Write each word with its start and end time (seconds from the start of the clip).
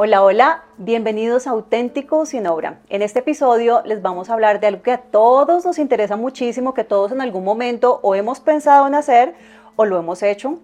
Hola, 0.00 0.22
hola, 0.22 0.62
bienvenidos 0.76 1.48
a 1.48 1.50
Auténticos 1.50 2.28
sin 2.28 2.46
Obra. 2.46 2.78
En 2.88 3.02
este 3.02 3.18
episodio 3.18 3.82
les 3.84 4.00
vamos 4.00 4.30
a 4.30 4.34
hablar 4.34 4.60
de 4.60 4.68
algo 4.68 4.80
que 4.80 4.92
a 4.92 4.98
todos 4.98 5.64
nos 5.64 5.76
interesa 5.80 6.14
muchísimo, 6.14 6.72
que 6.72 6.84
todos 6.84 7.10
en 7.10 7.20
algún 7.20 7.42
momento 7.42 7.98
o 8.04 8.14
hemos 8.14 8.38
pensado 8.38 8.86
en 8.86 8.94
hacer 8.94 9.34
o 9.74 9.84
lo 9.84 9.98
hemos 9.98 10.22
hecho. 10.22 10.60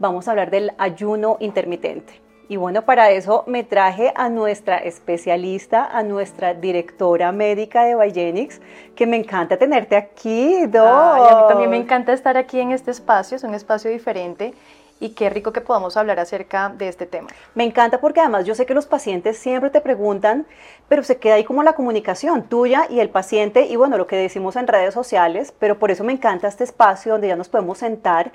Vamos 0.00 0.26
a 0.26 0.32
hablar 0.32 0.50
del 0.50 0.72
ayuno 0.76 1.36
intermitente. 1.38 2.20
Y 2.48 2.56
bueno, 2.56 2.82
para 2.82 3.12
eso 3.12 3.44
me 3.46 3.62
traje 3.62 4.12
a 4.16 4.28
nuestra 4.28 4.78
especialista, 4.78 5.84
a 5.84 6.02
nuestra 6.02 6.54
directora 6.54 7.30
médica 7.30 7.84
de 7.84 7.94
Bigenix, 7.94 8.60
que 8.96 9.06
me 9.06 9.18
encanta 9.18 9.56
tenerte 9.56 9.94
aquí, 9.94 10.66
Do. 10.66 10.84
a 10.84 11.42
mí 11.42 11.48
también 11.48 11.70
me 11.70 11.76
encanta 11.76 12.12
estar 12.12 12.36
aquí 12.36 12.58
en 12.58 12.72
este 12.72 12.90
espacio, 12.90 13.36
es 13.36 13.44
un 13.44 13.54
espacio 13.54 13.88
diferente 13.88 14.52
y 15.00 15.10
qué 15.10 15.30
rico 15.30 15.52
que 15.52 15.60
podamos 15.60 15.96
hablar 15.96 16.18
acerca 16.20 16.68
de 16.70 16.88
este 16.88 17.06
tema. 17.06 17.28
Me 17.54 17.64
encanta 17.64 18.00
porque 18.00 18.20
además 18.20 18.44
yo 18.44 18.54
sé 18.54 18.66
que 18.66 18.74
los 18.74 18.86
pacientes 18.86 19.38
siempre 19.38 19.70
te 19.70 19.80
preguntan, 19.80 20.46
pero 20.88 21.02
se 21.02 21.18
queda 21.18 21.34
ahí 21.34 21.44
como 21.44 21.62
la 21.62 21.74
comunicación 21.74 22.44
tuya 22.44 22.86
y 22.90 23.00
el 23.00 23.10
paciente 23.10 23.66
y 23.66 23.76
bueno, 23.76 23.96
lo 23.96 24.06
que 24.06 24.16
decimos 24.16 24.56
en 24.56 24.66
redes 24.66 24.94
sociales, 24.94 25.52
pero 25.58 25.78
por 25.78 25.90
eso 25.90 26.04
me 26.04 26.12
encanta 26.12 26.48
este 26.48 26.64
espacio 26.64 27.12
donde 27.12 27.28
ya 27.28 27.36
nos 27.36 27.48
podemos 27.48 27.78
sentar 27.78 28.32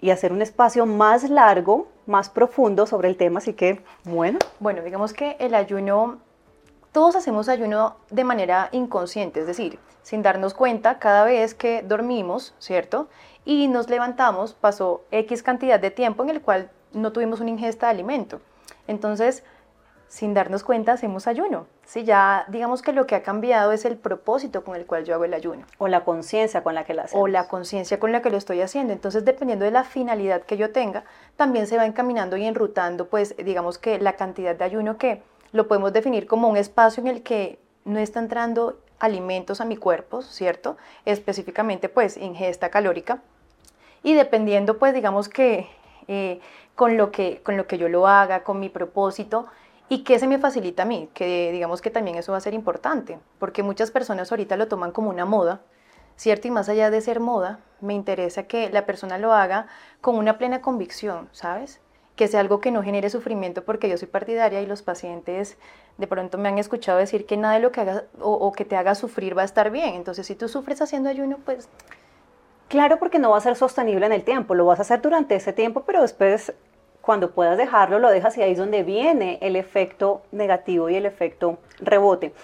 y 0.00 0.10
hacer 0.10 0.32
un 0.32 0.42
espacio 0.42 0.86
más 0.86 1.28
largo, 1.28 1.88
más 2.06 2.30
profundo 2.30 2.86
sobre 2.86 3.08
el 3.08 3.16
tema, 3.16 3.38
así 3.38 3.52
que 3.52 3.82
bueno. 4.04 4.38
Bueno, 4.60 4.82
digamos 4.82 5.12
que 5.12 5.36
el 5.40 5.54
ayuno, 5.54 6.18
todos 6.92 7.16
hacemos 7.16 7.48
ayuno 7.48 7.96
de 8.10 8.24
manera 8.24 8.68
inconsciente, 8.72 9.40
es 9.40 9.46
decir, 9.46 9.78
sin 10.02 10.22
darnos 10.22 10.54
cuenta 10.54 10.98
cada 10.98 11.24
vez 11.24 11.54
que 11.54 11.82
dormimos, 11.82 12.54
¿cierto? 12.58 13.08
Y 13.48 13.66
nos 13.66 13.88
levantamos, 13.88 14.52
pasó 14.52 15.04
X 15.10 15.42
cantidad 15.42 15.80
de 15.80 15.90
tiempo 15.90 16.22
en 16.22 16.28
el 16.28 16.42
cual 16.42 16.68
no 16.92 17.12
tuvimos 17.12 17.40
una 17.40 17.48
ingesta 17.48 17.86
de 17.86 17.92
alimento. 17.92 18.42
Entonces, 18.86 19.42
sin 20.06 20.34
darnos 20.34 20.62
cuenta, 20.62 20.92
hacemos 20.92 21.26
ayuno. 21.26 21.66
Si 21.86 22.04
ya 22.04 22.44
digamos 22.48 22.82
que 22.82 22.92
lo 22.92 23.06
que 23.06 23.14
ha 23.14 23.22
cambiado 23.22 23.72
es 23.72 23.86
el 23.86 23.96
propósito 23.96 24.64
con 24.64 24.76
el 24.76 24.84
cual 24.84 25.06
yo 25.06 25.14
hago 25.14 25.24
el 25.24 25.32
ayuno. 25.32 25.64
O 25.78 25.88
la 25.88 26.04
conciencia 26.04 26.62
con 26.62 26.74
la 26.74 26.84
que 26.84 26.92
lo 26.92 27.00
hacemos. 27.00 27.24
O 27.24 27.26
la 27.26 27.48
conciencia 27.48 27.98
con 27.98 28.12
la 28.12 28.20
que 28.20 28.28
lo 28.28 28.36
estoy 28.36 28.60
haciendo. 28.60 28.92
Entonces, 28.92 29.24
dependiendo 29.24 29.64
de 29.64 29.70
la 29.70 29.84
finalidad 29.84 30.42
que 30.42 30.58
yo 30.58 30.70
tenga, 30.70 31.04
también 31.36 31.66
se 31.66 31.78
va 31.78 31.86
encaminando 31.86 32.36
y 32.36 32.44
enrutando, 32.44 33.08
pues, 33.08 33.34
digamos 33.38 33.78
que 33.78 33.98
la 33.98 34.12
cantidad 34.16 34.56
de 34.56 34.64
ayuno 34.64 34.98
que 34.98 35.22
lo 35.52 35.68
podemos 35.68 35.94
definir 35.94 36.26
como 36.26 36.48
un 36.48 36.58
espacio 36.58 37.00
en 37.00 37.06
el 37.06 37.22
que 37.22 37.58
no 37.86 37.98
está 37.98 38.20
entrando 38.20 38.78
alimentos 38.98 39.62
a 39.62 39.64
mi 39.64 39.78
cuerpo, 39.78 40.20
¿cierto? 40.20 40.76
Específicamente, 41.06 41.88
pues, 41.88 42.18
ingesta 42.18 42.68
calórica 42.68 43.22
y 44.02 44.14
dependiendo, 44.14 44.78
pues 44.78 44.94
digamos 44.94 45.28
que, 45.28 45.66
eh, 46.06 46.40
con, 46.74 46.96
lo 46.96 47.10
que 47.10 47.42
con 47.42 47.56
lo 47.56 47.66
que 47.66 47.78
yo 47.78 47.88
lo 47.88 48.06
haga, 48.06 48.44
con 48.44 48.60
mi 48.60 48.68
propósito, 48.68 49.46
y 49.88 50.04
qué 50.04 50.18
se 50.18 50.26
me 50.26 50.38
facilita 50.38 50.82
a 50.82 50.86
mí, 50.86 51.08
que 51.14 51.50
digamos 51.50 51.80
que 51.80 51.90
también 51.90 52.16
eso 52.16 52.32
va 52.32 52.38
a 52.38 52.42
ser 52.42 52.54
importante, 52.54 53.18
porque 53.38 53.62
muchas 53.62 53.90
personas 53.90 54.30
ahorita 54.30 54.56
lo 54.56 54.68
toman 54.68 54.92
como 54.92 55.10
una 55.10 55.24
moda, 55.24 55.62
¿cierto? 56.16 56.48
Y 56.48 56.50
más 56.50 56.68
allá 56.68 56.90
de 56.90 57.00
ser 57.00 57.20
moda, 57.20 57.60
me 57.80 57.94
interesa 57.94 58.42
que 58.44 58.68
la 58.70 58.84
persona 58.86 59.18
lo 59.18 59.32
haga 59.32 59.66
con 60.00 60.16
una 60.16 60.36
plena 60.36 60.60
convicción, 60.60 61.28
¿sabes? 61.32 61.80
Que 62.16 62.28
sea 62.28 62.40
algo 62.40 62.60
que 62.60 62.70
no 62.70 62.82
genere 62.82 63.08
sufrimiento, 63.08 63.64
porque 63.64 63.88
yo 63.88 63.96
soy 63.96 64.08
partidaria 64.08 64.60
y 64.60 64.66
los 64.66 64.82
pacientes 64.82 65.56
de 65.96 66.06
pronto 66.06 66.36
me 66.36 66.48
han 66.48 66.58
escuchado 66.58 66.98
decir 66.98 67.24
que 67.24 67.36
nada 67.36 67.54
de 67.54 67.60
lo 67.60 67.72
que 67.72 67.80
haga 67.80 68.04
o, 68.20 68.32
o 68.32 68.52
que 68.52 68.64
te 68.64 68.76
haga 68.76 68.94
sufrir 68.94 69.36
va 69.36 69.42
a 69.42 69.46
estar 69.46 69.70
bien. 69.70 69.94
Entonces, 69.94 70.26
si 70.26 70.34
tú 70.34 70.48
sufres 70.48 70.82
haciendo 70.82 71.08
ayuno, 71.08 71.38
pues 71.44 71.68
Claro, 72.68 72.98
porque 72.98 73.18
no 73.18 73.30
va 73.30 73.38
a 73.38 73.40
ser 73.40 73.56
sostenible 73.56 74.04
en 74.06 74.12
el 74.12 74.24
tiempo, 74.24 74.54
lo 74.54 74.66
vas 74.66 74.78
a 74.78 74.82
hacer 74.82 75.00
durante 75.00 75.34
ese 75.34 75.52
tiempo, 75.52 75.84
pero 75.86 76.02
después 76.02 76.52
cuando 77.00 77.30
puedas 77.30 77.56
dejarlo, 77.56 77.98
lo 77.98 78.10
dejas 78.10 78.36
y 78.36 78.42
ahí 78.42 78.52
es 78.52 78.58
donde 78.58 78.82
viene 78.82 79.38
el 79.40 79.56
efecto 79.56 80.20
negativo 80.30 80.90
y 80.90 80.96
el 80.96 81.06
efecto 81.06 81.56
rebote. 81.80 82.34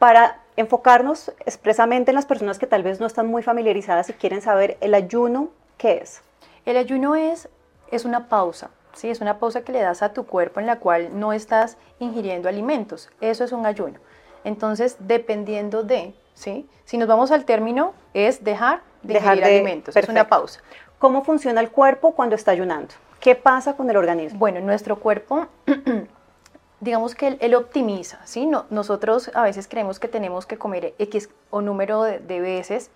Para 0.00 0.40
enfocarnos 0.56 1.32
expresamente 1.46 2.10
en 2.10 2.16
las 2.16 2.26
personas 2.26 2.58
que 2.58 2.66
tal 2.66 2.82
vez 2.82 2.98
no 2.98 3.06
están 3.06 3.28
muy 3.28 3.44
familiarizadas 3.44 4.10
y 4.10 4.14
quieren 4.14 4.42
saber 4.42 4.76
el 4.80 4.94
ayuno, 4.94 5.50
¿qué 5.76 5.98
es? 5.98 6.22
El 6.66 6.76
ayuno 6.76 7.14
es, 7.14 7.48
es 7.92 8.04
una 8.04 8.28
pausa, 8.28 8.70
¿sí? 8.92 9.08
es 9.08 9.20
una 9.20 9.38
pausa 9.38 9.62
que 9.62 9.70
le 9.70 9.82
das 9.82 10.02
a 10.02 10.12
tu 10.12 10.26
cuerpo 10.26 10.58
en 10.58 10.66
la 10.66 10.80
cual 10.80 11.20
no 11.20 11.32
estás 11.32 11.76
ingiriendo 12.00 12.48
alimentos. 12.48 13.10
Eso 13.20 13.44
es 13.44 13.52
un 13.52 13.66
ayuno. 13.66 14.00
Entonces, 14.42 14.96
dependiendo 14.98 15.84
de, 15.84 16.12
¿sí? 16.38 16.68
si 16.84 16.96
nos 16.96 17.06
vamos 17.06 17.30
al 17.32 17.44
término, 17.44 17.92
es 18.14 18.42
dejar 18.44 18.80
dejar 19.02 19.36
de 19.38 19.44
alimentos. 19.44 19.94
Es 19.96 20.08
una 20.08 20.28
pausa. 20.28 20.60
¿Cómo 20.98 21.22
funciona 21.22 21.60
el 21.60 21.70
cuerpo 21.70 22.12
cuando 22.12 22.34
está 22.34 22.52
ayunando? 22.52 22.94
¿Qué 23.20 23.34
pasa 23.34 23.76
con 23.76 23.90
el 23.90 23.96
organismo? 23.96 24.38
Bueno, 24.38 24.60
nuestro 24.60 24.98
cuerpo, 24.98 25.46
digamos 26.80 27.14
que 27.14 27.36
él, 27.40 27.54
optimiza, 27.54 28.20
¿sí? 28.24 28.46
No, 28.46 28.66
nosotros 28.70 29.30
a 29.34 29.42
veces 29.42 29.68
creemos 29.68 29.98
que 29.98 30.08
tenemos 30.08 30.46
que 30.46 30.56
comer 30.56 30.94
X 30.98 31.28
o 31.50 31.60
número 31.60 32.02
de, 32.02 32.40
veces. 32.40 32.90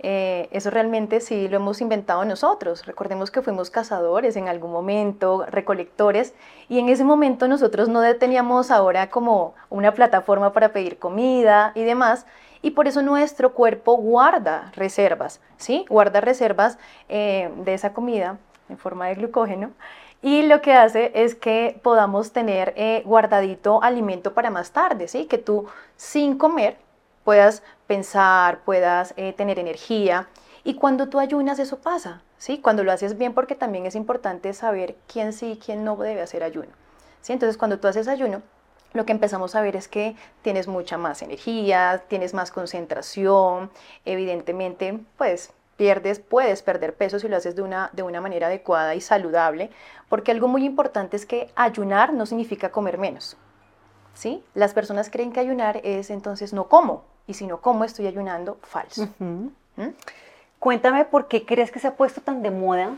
Eh, 0.00 0.48
eso 0.50 0.70
realmente 0.70 1.20
sí 1.20 1.48
lo 1.48 1.56
hemos 1.56 1.80
inventado 1.80 2.24
nosotros. 2.24 2.86
Recordemos 2.86 3.30
que 3.30 3.42
fuimos 3.42 3.70
cazadores 3.70 4.36
en 4.36 4.48
algún 4.48 4.72
momento, 4.72 5.44
recolectores, 5.48 6.34
y 6.68 6.78
en 6.78 6.88
ese 6.88 7.04
momento 7.04 7.46
nosotros 7.46 7.88
no 7.88 8.02
teníamos 8.16 8.70
ahora 8.70 9.10
como 9.10 9.54
una 9.70 9.92
plataforma 9.92 10.52
para 10.52 10.72
pedir 10.72 10.98
comida 10.98 11.72
y 11.74 11.84
demás, 11.84 12.26
y 12.64 12.70
por 12.70 12.88
eso 12.88 13.02
nuestro 13.02 13.52
cuerpo 13.52 13.98
guarda 13.98 14.72
reservas, 14.74 15.38
¿sí? 15.58 15.84
Guarda 15.90 16.22
reservas 16.22 16.78
eh, 17.10 17.52
de 17.58 17.74
esa 17.74 17.92
comida 17.92 18.38
en 18.70 18.78
forma 18.78 19.06
de 19.08 19.16
glucógeno 19.16 19.72
y 20.22 20.40
lo 20.44 20.62
que 20.62 20.72
hace 20.72 21.12
es 21.14 21.34
que 21.34 21.78
podamos 21.82 22.32
tener 22.32 22.72
eh, 22.76 23.02
guardadito 23.04 23.82
alimento 23.82 24.32
para 24.32 24.48
más 24.48 24.70
tarde, 24.70 25.08
¿sí? 25.08 25.26
Que 25.26 25.36
tú 25.36 25.66
sin 25.96 26.38
comer 26.38 26.78
puedas 27.22 27.62
pensar, 27.86 28.60
puedas 28.60 29.12
eh, 29.18 29.34
tener 29.34 29.58
energía. 29.58 30.28
Y 30.64 30.76
cuando 30.76 31.10
tú 31.10 31.18
ayunas 31.18 31.58
eso 31.58 31.80
pasa, 31.80 32.22
¿sí? 32.38 32.62
Cuando 32.62 32.82
lo 32.82 32.92
haces 32.92 33.18
bien 33.18 33.34
porque 33.34 33.54
también 33.54 33.84
es 33.84 33.94
importante 33.94 34.54
saber 34.54 34.96
quién 35.06 35.34
sí 35.34 35.52
y 35.52 35.58
quién 35.58 35.84
no 35.84 35.96
debe 35.96 36.22
hacer 36.22 36.42
ayuno. 36.42 36.70
¿sí? 37.20 37.34
Entonces 37.34 37.58
cuando 37.58 37.78
tú 37.78 37.88
haces 37.88 38.08
ayuno, 38.08 38.40
lo 38.94 39.04
que 39.04 39.12
empezamos 39.12 39.54
a 39.54 39.60
ver 39.60 39.76
es 39.76 39.88
que 39.88 40.16
tienes 40.42 40.68
mucha 40.68 40.96
más 40.96 41.20
energía, 41.20 42.02
tienes 42.08 42.32
más 42.32 42.50
concentración, 42.50 43.70
evidentemente, 44.04 44.98
pues 45.18 45.52
pierdes, 45.76 46.20
puedes 46.20 46.62
perder 46.62 46.94
peso 46.94 47.18
si 47.18 47.28
lo 47.28 47.36
haces 47.36 47.56
de 47.56 47.62
una, 47.62 47.90
de 47.92 48.04
una 48.04 48.20
manera 48.20 48.46
adecuada 48.46 48.94
y 48.94 49.00
saludable, 49.00 49.70
porque 50.08 50.30
algo 50.30 50.46
muy 50.46 50.64
importante 50.64 51.16
es 51.16 51.26
que 51.26 51.50
ayunar 51.56 52.14
no 52.14 52.24
significa 52.24 52.70
comer 52.70 52.96
menos. 52.96 53.36
¿sí? 54.14 54.44
Las 54.54 54.72
personas 54.72 55.10
creen 55.10 55.32
que 55.32 55.40
ayunar 55.40 55.80
es 55.82 56.10
entonces 56.10 56.52
no 56.52 56.68
como, 56.68 57.04
y 57.26 57.34
si 57.34 57.48
no 57.48 57.60
como 57.60 57.84
estoy 57.84 58.06
ayunando, 58.06 58.58
falso. 58.62 59.08
¿Mm? 59.18 59.48
Cuéntame 60.60 61.04
por 61.04 61.26
qué 61.26 61.44
crees 61.44 61.72
que 61.72 61.80
se 61.80 61.88
ha 61.88 61.96
puesto 61.96 62.20
tan 62.20 62.42
de 62.42 62.52
moda. 62.52 62.96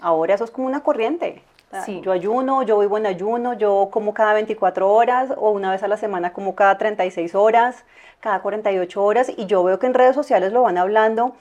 Ahora 0.00 0.34
eso 0.34 0.44
es 0.44 0.50
como 0.52 0.68
una 0.68 0.84
corriente. 0.84 1.42
Sí. 1.84 2.02
Yo 2.02 2.12
ayuno, 2.12 2.62
yo 2.62 2.78
vivo 2.78 2.98
en 2.98 3.06
ayuno, 3.06 3.54
yo 3.54 3.88
como 3.90 4.12
cada 4.12 4.34
24 4.34 4.92
horas 4.92 5.32
o 5.36 5.50
una 5.50 5.70
vez 5.70 5.82
a 5.82 5.88
la 5.88 5.96
semana 5.96 6.34
como 6.34 6.54
cada 6.54 6.76
36 6.76 7.34
horas, 7.34 7.84
cada 8.20 8.42
48 8.42 9.02
horas 9.02 9.32
y 9.34 9.46
yo 9.46 9.64
veo 9.64 9.78
que 9.78 9.86
en 9.86 9.94
redes 9.94 10.14
sociales 10.14 10.52
lo 10.52 10.62
van 10.62 10.76
hablando 10.76 11.34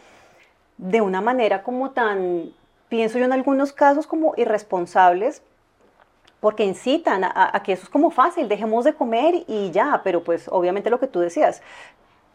de 0.78 1.02
una 1.02 1.20
manera 1.20 1.64
como 1.64 1.92
tan, 1.92 2.54
pienso 2.88 3.20
yo 3.20 3.26
en 3.26 3.34
algunos 3.34 3.74
casos 3.74 4.08
como 4.08 4.34
irresponsables, 4.38 5.44
porque 6.40 6.64
incitan 6.64 7.24
a, 7.24 7.62
que 7.64 7.74
eso 7.74 7.84
es 7.84 7.90
como 7.90 8.10
fácil, 8.10 8.48
dejemos 8.48 8.86
de 8.86 8.94
comer 8.94 9.44
y 9.48 9.70
ya, 9.72 10.02
pero 10.04 10.24
pues 10.24 10.48
obviamente 10.48 10.90
lo 10.90 11.00
que 11.00 11.08
tú 11.08 11.20
decías, 11.20 11.62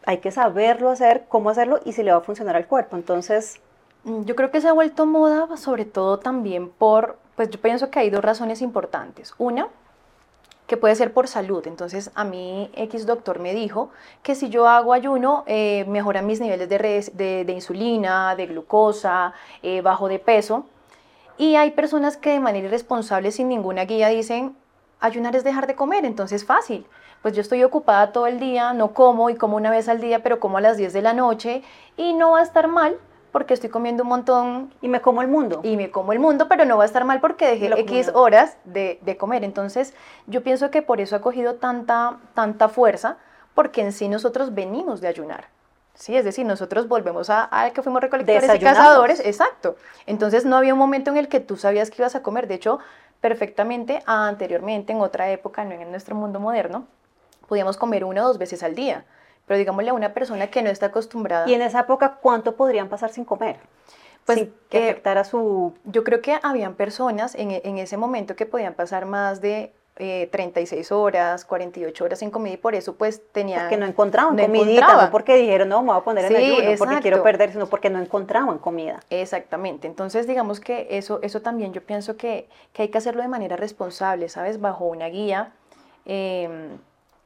hay 0.05 0.19
que 0.19 0.31
saberlo 0.31 0.91
hacer, 0.91 1.25
cómo 1.27 1.49
hacerlo 1.49 1.79
y 1.83 1.93
si 1.93 2.03
le 2.03 2.11
va 2.11 2.19
a 2.19 2.21
funcionar 2.21 2.55
al 2.55 2.67
cuerpo. 2.67 2.95
Entonces... 2.95 3.59
Mm, 4.03 4.23
yo 4.23 4.35
creo 4.35 4.51
que 4.51 4.61
se 4.61 4.69
ha 4.69 4.73
vuelto 4.73 5.05
moda 5.05 5.57
sobre 5.57 5.83
todo 5.83 6.19
también 6.19 6.69
por 6.69 7.17
pues 7.37 7.51
yo 7.51 7.61
pienso 7.61 7.91
que 7.91 7.99
hay 7.99 8.09
dos 8.09 8.23
razones 8.23 8.63
importantes. 8.63 9.35
Una, 9.37 9.69
que 10.65 10.75
puede 10.75 10.95
ser 10.95 11.13
por 11.13 11.27
salud. 11.27 11.65
Entonces, 11.67 12.11
a 12.15 12.23
mí 12.23 12.69
X 12.73 13.05
doctor 13.05 13.39
me 13.39 13.53
dijo 13.53 13.91
que 14.23 14.33
si 14.33 14.49
yo 14.49 14.67
hago 14.67 14.91
ayuno, 14.91 15.43
eh, 15.45 15.85
mejoran 15.87 16.25
mis 16.25 16.41
niveles 16.41 16.67
de, 16.67 17.45
insulina, 17.47 18.35
de 18.35 18.47
glucosa, 18.47 19.33
eh, 19.61 19.81
bajo 19.81 20.09
de 20.09 20.17
peso. 20.17 20.65
Y 21.37 21.55
hay 21.55 21.71
personas 21.71 22.17
que 22.17 22.31
de 22.31 22.39
manera 22.39 22.67
irresponsable, 22.67 23.31
sin 23.31 23.47
ninguna 23.49 23.85
guía, 23.85 24.09
dicen, 24.09 24.57
ayunar 24.99 25.35
es 25.35 25.43
dejar 25.43 25.67
de 25.67 25.75
comer, 25.75 26.05
entonces 26.05 26.43
fácil. 26.43 26.87
Pues 27.21 27.35
yo 27.35 27.41
estoy 27.41 27.63
ocupada 27.63 28.11
todo 28.11 28.25
el 28.25 28.39
día, 28.39 28.73
no 28.73 28.93
como 28.95 29.29
y 29.29 29.35
como 29.35 29.57
una 29.57 29.69
vez 29.69 29.87
al 29.89 30.01
día, 30.01 30.23
pero 30.23 30.39
como 30.39 30.57
a 30.57 30.61
las 30.61 30.75
10 30.75 30.91
de 30.91 31.01
la 31.03 31.13
noche 31.13 31.63
y 31.97 32.13
no 32.13 32.31
va 32.31 32.39
a 32.39 32.43
estar 32.43 32.67
mal 32.67 32.97
porque 33.31 33.53
estoy 33.53 33.69
comiendo 33.69 34.03
un 34.03 34.09
montón. 34.09 34.73
Y 34.81 34.87
me 34.87 35.01
como 35.01 35.21
el 35.21 35.27
mundo. 35.27 35.61
Y 35.63 35.77
me 35.77 35.91
como 35.91 36.13
el 36.13 36.19
mundo, 36.19 36.47
pero 36.47 36.65
no 36.65 36.77
va 36.77 36.83
a 36.83 36.85
estar 36.85 37.05
mal 37.05 37.19
porque 37.19 37.47
dejé 37.47 37.79
X 37.81 38.11
horas 38.13 38.57
de, 38.63 39.17
comer. 39.19 39.43
Entonces, 39.43 39.93
yo 40.27 40.43
pienso 40.43 40.71
que 40.71 40.81
por 40.81 41.01
eso 41.01 41.15
ha 41.15 41.21
cogido 41.21 41.55
tanta, 41.55 42.17
tanta 42.33 42.69
fuerza, 42.69 43.17
porque 43.53 43.81
en 43.81 43.91
sí 43.91 44.09
nosotros 44.09 44.53
venimos 44.53 45.01
de 45.01 45.07
ayunar. 45.07 45.49
Sí, 45.93 46.15
es 46.15 46.23
decir, 46.23 46.45
nosotros 46.45 46.87
volvemos 46.87 47.31
a, 47.31 47.49
a 47.49 47.71
que 47.71 47.81
fuimos 47.81 48.01
recolectores 48.01 48.53
y 48.53 48.59
cazadores, 48.59 49.19
exacto. 49.19 49.77
Entonces 50.05 50.45
no 50.45 50.55
había 50.55 50.73
un 50.73 50.79
momento 50.79 51.09
en 51.09 51.17
el 51.17 51.27
que 51.27 51.39
tú 51.39 51.57
sabías 51.57 51.89
que 51.89 52.03
ibas 52.03 52.15
a 52.15 52.21
comer. 52.21 52.47
De 52.47 52.53
hecho, 52.53 52.77
perfectamente 53.19 54.03
anteriormente, 54.05 54.93
en 54.93 55.01
otra 55.01 55.31
época, 55.31 55.65
no 55.65 55.71
en 55.71 55.89
nuestro 55.89 56.15
mundo 56.15 56.39
moderno, 56.39 56.85
podíamos 57.47 57.77
comer 57.77 58.03
una 58.03 58.23
o 58.23 58.27
dos 58.27 58.37
veces 58.37 58.61
al 58.61 58.75
día. 58.75 59.05
Pero 59.47 59.57
digámosle 59.57 59.89
a 59.89 59.93
una 59.93 60.13
persona 60.13 60.47
que 60.47 60.61
no 60.61 60.69
está 60.69 60.87
acostumbrada. 60.87 61.49
¿Y 61.49 61.53
en 61.53 61.61
esa 61.61 61.81
época 61.81 62.19
cuánto 62.21 62.55
podrían 62.55 62.89
pasar 62.89 63.09
sin 63.11 63.25
comer? 63.25 63.57
Pues 64.25 64.39
sin 64.39 64.53
que 64.69 64.77
eh, 64.79 64.89
afectara 64.89 65.23
su... 65.23 65.73
Yo 65.85 66.03
creo 66.03 66.21
que 66.21 66.37
habían 66.43 66.75
personas 66.75 67.33
en, 67.33 67.51
en 67.51 67.77
ese 67.77 67.97
momento 67.97 68.35
que 68.35 68.45
podían 68.45 68.73
pasar 68.73 69.05
más 69.05 69.41
de 69.41 69.73
36 69.97 70.91
eh, 70.91 70.93
horas, 70.93 71.43
48 71.45 72.03
horas 72.05 72.19
sin 72.19 72.29
comida 72.29 72.53
y 72.53 72.57
por 72.57 72.75
eso 72.75 72.95
pues 72.95 73.21
tenía... 73.31 73.61
Porque 73.61 73.77
no 73.77 73.85
encontraban 73.87 74.35
no 74.35 74.43
comidita, 74.43 75.05
no 75.05 75.11
porque 75.11 75.35
dijeron, 75.35 75.69
no, 75.69 75.81
me 75.81 75.87
voy 75.91 75.97
a 75.97 76.03
poner 76.03 76.25
en 76.25 76.35
ayuno, 76.35 76.77
porque 76.77 76.99
quiero 77.01 77.23
perder, 77.23 77.51
sino 77.51 77.67
porque 77.67 77.89
no 77.89 77.99
encontraban 77.99 78.59
comida. 78.59 78.99
Exactamente, 79.09 79.87
entonces 79.87 80.27
digamos 80.27 80.59
que 80.59 80.87
eso, 80.91 81.19
eso 81.23 81.41
también 81.41 81.73
yo 81.73 81.81
pienso 81.81 82.15
que, 82.15 82.47
que 82.73 82.83
hay 82.83 82.89
que 82.89 82.97
hacerlo 82.97 83.23
de 83.23 83.27
manera 83.27 83.55
responsable, 83.55 84.29
¿sabes? 84.29 84.61
Bajo 84.61 84.85
una 84.85 85.07
guía. 85.07 85.53
Em, 86.05 86.77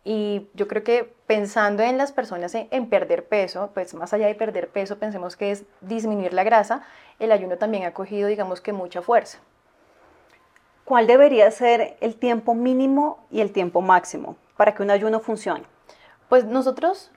y 0.03 0.49
yo 0.53 0.67
creo 0.67 0.83
que 0.83 1.13
pensando 1.27 1.83
en 1.83 1.97
las 1.97 2.11
personas 2.11 2.55
en, 2.55 2.89
perder 2.89 3.27
peso, 3.27 3.71
pues 3.73 3.93
más 3.93 4.13
allá 4.13 4.27
de 4.27 4.35
perder 4.35 4.69
peso, 4.69 4.97
pensemos 4.97 5.35
que 5.35 5.51
es 5.51 5.63
disminuir 5.81 6.33
la 6.33 6.43
grasa, 6.43 6.83
el 7.19 7.31
ayuno 7.31 7.57
también 7.57 7.83
ha 7.85 7.93
cogido, 7.93 8.27
digamos 8.27 8.61
que 8.61 8.73
mucha 8.73 9.01
fuerza. 9.01 9.39
¿cuál 10.91 11.07
debería 11.07 11.49
ser 11.51 11.95
el 12.01 12.15
tiempo 12.15 12.53
mínimo 12.53 13.19
y 13.31 13.39
el 13.39 13.53
tiempo 13.53 13.79
máximo 13.79 14.35
para 14.57 14.75
que 14.75 14.83
un 14.83 14.91
ayuno 14.91 15.21
funcione? 15.21 15.63
Pues 16.27 16.43
nosotros 16.43 17.11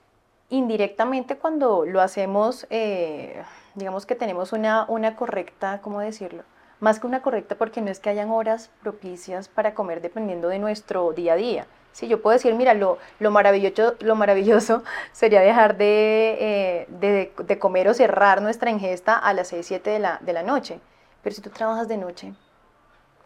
indirectamente 0.49 1.35
cuando 1.35 1.85
lo 1.85 1.99
hacemos, 1.99 2.67
eh, 2.69 3.43
digamos 3.73 4.05
que 4.05 4.15
tenemos 4.15 4.53
una, 4.53 4.85
una 4.87 5.17
correcta, 5.17 5.81
¿cómo 5.81 5.99
decirlo? 5.99 6.43
Más 6.79 7.01
que 7.01 7.07
una 7.07 7.21
correcta 7.21 7.55
porque 7.55 7.81
no 7.81 7.91
es 7.91 7.99
que 7.99 8.09
hayan 8.09 8.29
horas 8.29 8.69
propicias 8.81 9.49
para 9.49 9.73
comer 9.73 9.99
dependiendo 9.99 10.47
de 10.47 10.59
nuestro 10.59 11.11
día 11.11 11.33
a 11.33 11.35
día. 11.35 11.67
Sí, 11.95 12.09
yo 12.09 12.21
puedo 12.21 12.33
decir, 12.33 12.53
mira, 12.55 12.73
lo, 12.73 12.97
lo, 13.19 13.31
maravilloso, 13.31 13.95
lo 14.01 14.15
maravilloso 14.17 14.83
sería 15.13 15.39
dejar 15.39 15.77
de, 15.77 16.37
eh, 16.41 16.87
de, 16.89 17.31
de, 17.41 17.57
comer 17.57 17.87
o 17.87 17.93
cerrar 17.93 18.41
nuestra 18.41 18.69
ingesta 18.69 19.17
a 19.17 19.33
las 19.33 19.47
6, 19.47 19.65
7 19.65 19.91
de 19.91 19.99
la, 19.99 20.19
de 20.21 20.33
la 20.33 20.43
noche. 20.43 20.81
Pero 21.23 21.33
si 21.33 21.41
tú 21.41 21.51
trabajas 21.51 21.87
de 21.87 21.95
noche, 21.95 22.33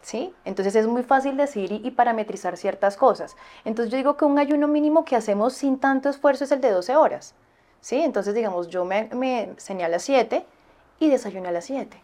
¿sí? 0.02 0.32
Entonces 0.44 0.76
es 0.76 0.86
muy 0.86 1.02
fácil 1.02 1.36
decir 1.36 1.72
y, 1.72 1.90
parametrizar 1.90 2.56
ciertas 2.56 2.96
cosas. 2.96 3.36
Entonces 3.64 3.90
yo 3.90 3.96
digo 3.96 4.16
que 4.16 4.24
un 4.24 4.38
ayuno 4.38 4.68
mínimo 4.68 5.04
que 5.04 5.16
hacemos 5.16 5.54
sin 5.54 5.80
tanto 5.80 6.08
esfuerzo 6.08 6.44
es 6.44 6.52
el 6.52 6.60
de 6.60 6.70
12 6.70 6.94
horas, 6.94 7.34
¿sí? 7.80 8.00
Entonces 8.00 8.34
digamos, 8.34 8.68
yo 8.68 8.84
me, 8.84 9.08
me 9.12 9.52
cené 9.58 9.82
a 9.82 9.88
las 9.88 10.02
7 10.02 10.46
y 11.00 11.10
desayuné 11.10 11.48
a 11.48 11.52
las 11.52 11.64
7, 11.64 12.00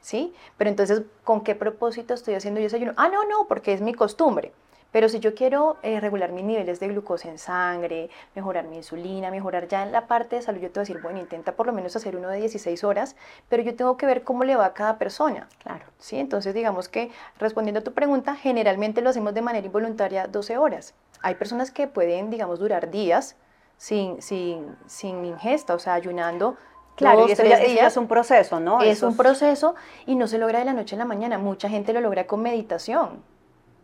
¿sí? 0.00 0.32
Pero 0.56 0.70
entonces, 0.70 1.02
¿con 1.22 1.42
qué 1.42 1.54
propósito 1.54 2.14
estoy 2.14 2.32
haciendo 2.32 2.60
yo 2.60 2.64
desayuno? 2.64 2.94
Ah, 2.96 3.10
no, 3.10 3.26
no, 3.26 3.46
porque 3.46 3.74
es 3.74 3.82
mi 3.82 3.92
costumbre. 3.92 4.54
Pero 4.90 5.08
si 5.08 5.20
yo 5.20 5.34
quiero 5.34 5.76
eh, 5.82 6.00
regular 6.00 6.32
mis 6.32 6.44
niveles 6.44 6.80
de 6.80 6.88
glucosa 6.88 7.28
en 7.28 7.38
sangre, 7.38 8.08
mejorar 8.34 8.66
mi 8.66 8.76
insulina, 8.76 9.30
mejorar 9.30 9.68
ya 9.68 9.82
en 9.82 9.92
la 9.92 10.06
parte 10.06 10.36
de 10.36 10.42
salud, 10.42 10.60
yo 10.60 10.70
te 10.70 10.80
voy 10.80 10.80
a 10.80 10.86
decir, 10.86 11.02
bueno, 11.02 11.18
intenta 11.18 11.52
por 11.52 11.66
lo 11.66 11.72
menos 11.72 11.94
hacer 11.94 12.16
uno 12.16 12.28
de 12.28 12.38
16 12.38 12.84
horas, 12.84 13.14
pero 13.48 13.62
yo 13.62 13.74
tengo 13.76 13.96
que 13.96 14.06
ver 14.06 14.24
cómo 14.24 14.44
le 14.44 14.56
va 14.56 14.66
a 14.66 14.72
cada 14.72 14.98
persona. 14.98 15.48
Claro. 15.62 15.84
¿Sí? 15.98 16.18
Entonces, 16.18 16.54
digamos 16.54 16.88
que 16.88 17.10
respondiendo 17.38 17.80
a 17.80 17.84
tu 17.84 17.92
pregunta, 17.92 18.34
generalmente 18.34 19.02
lo 19.02 19.10
hacemos 19.10 19.34
de 19.34 19.42
manera 19.42 19.66
involuntaria 19.66 20.26
12 20.26 20.56
horas. 20.56 20.94
Hay 21.20 21.34
personas 21.34 21.70
que 21.70 21.86
pueden, 21.86 22.30
digamos, 22.30 22.58
durar 22.58 22.90
días 22.90 23.36
sin, 23.76 24.22
sin, 24.22 24.76
sin 24.86 25.24
ingesta, 25.24 25.74
o 25.74 25.78
sea, 25.78 25.94
ayunando 25.94 26.56
Claro, 26.98 27.28
y 27.28 27.30
eso, 27.30 27.44
ya, 27.44 27.58
es 27.86 27.96
un 27.96 28.08
proceso, 28.08 28.58
¿no? 28.58 28.82
Es 28.82 29.04
un 29.04 29.16
proceso 29.16 29.76
y 30.04 30.16
no 30.16 30.26
se 30.26 30.36
logra 30.36 30.58
de 30.58 30.64
la 30.64 30.72
noche 30.72 30.96
a 30.96 30.98
la 30.98 31.04
mañana. 31.04 31.38
Mucha 31.38 31.68
gente 31.68 31.92
lo 31.92 32.00
logra 32.00 32.26
con 32.26 32.42
meditación. 32.42 33.22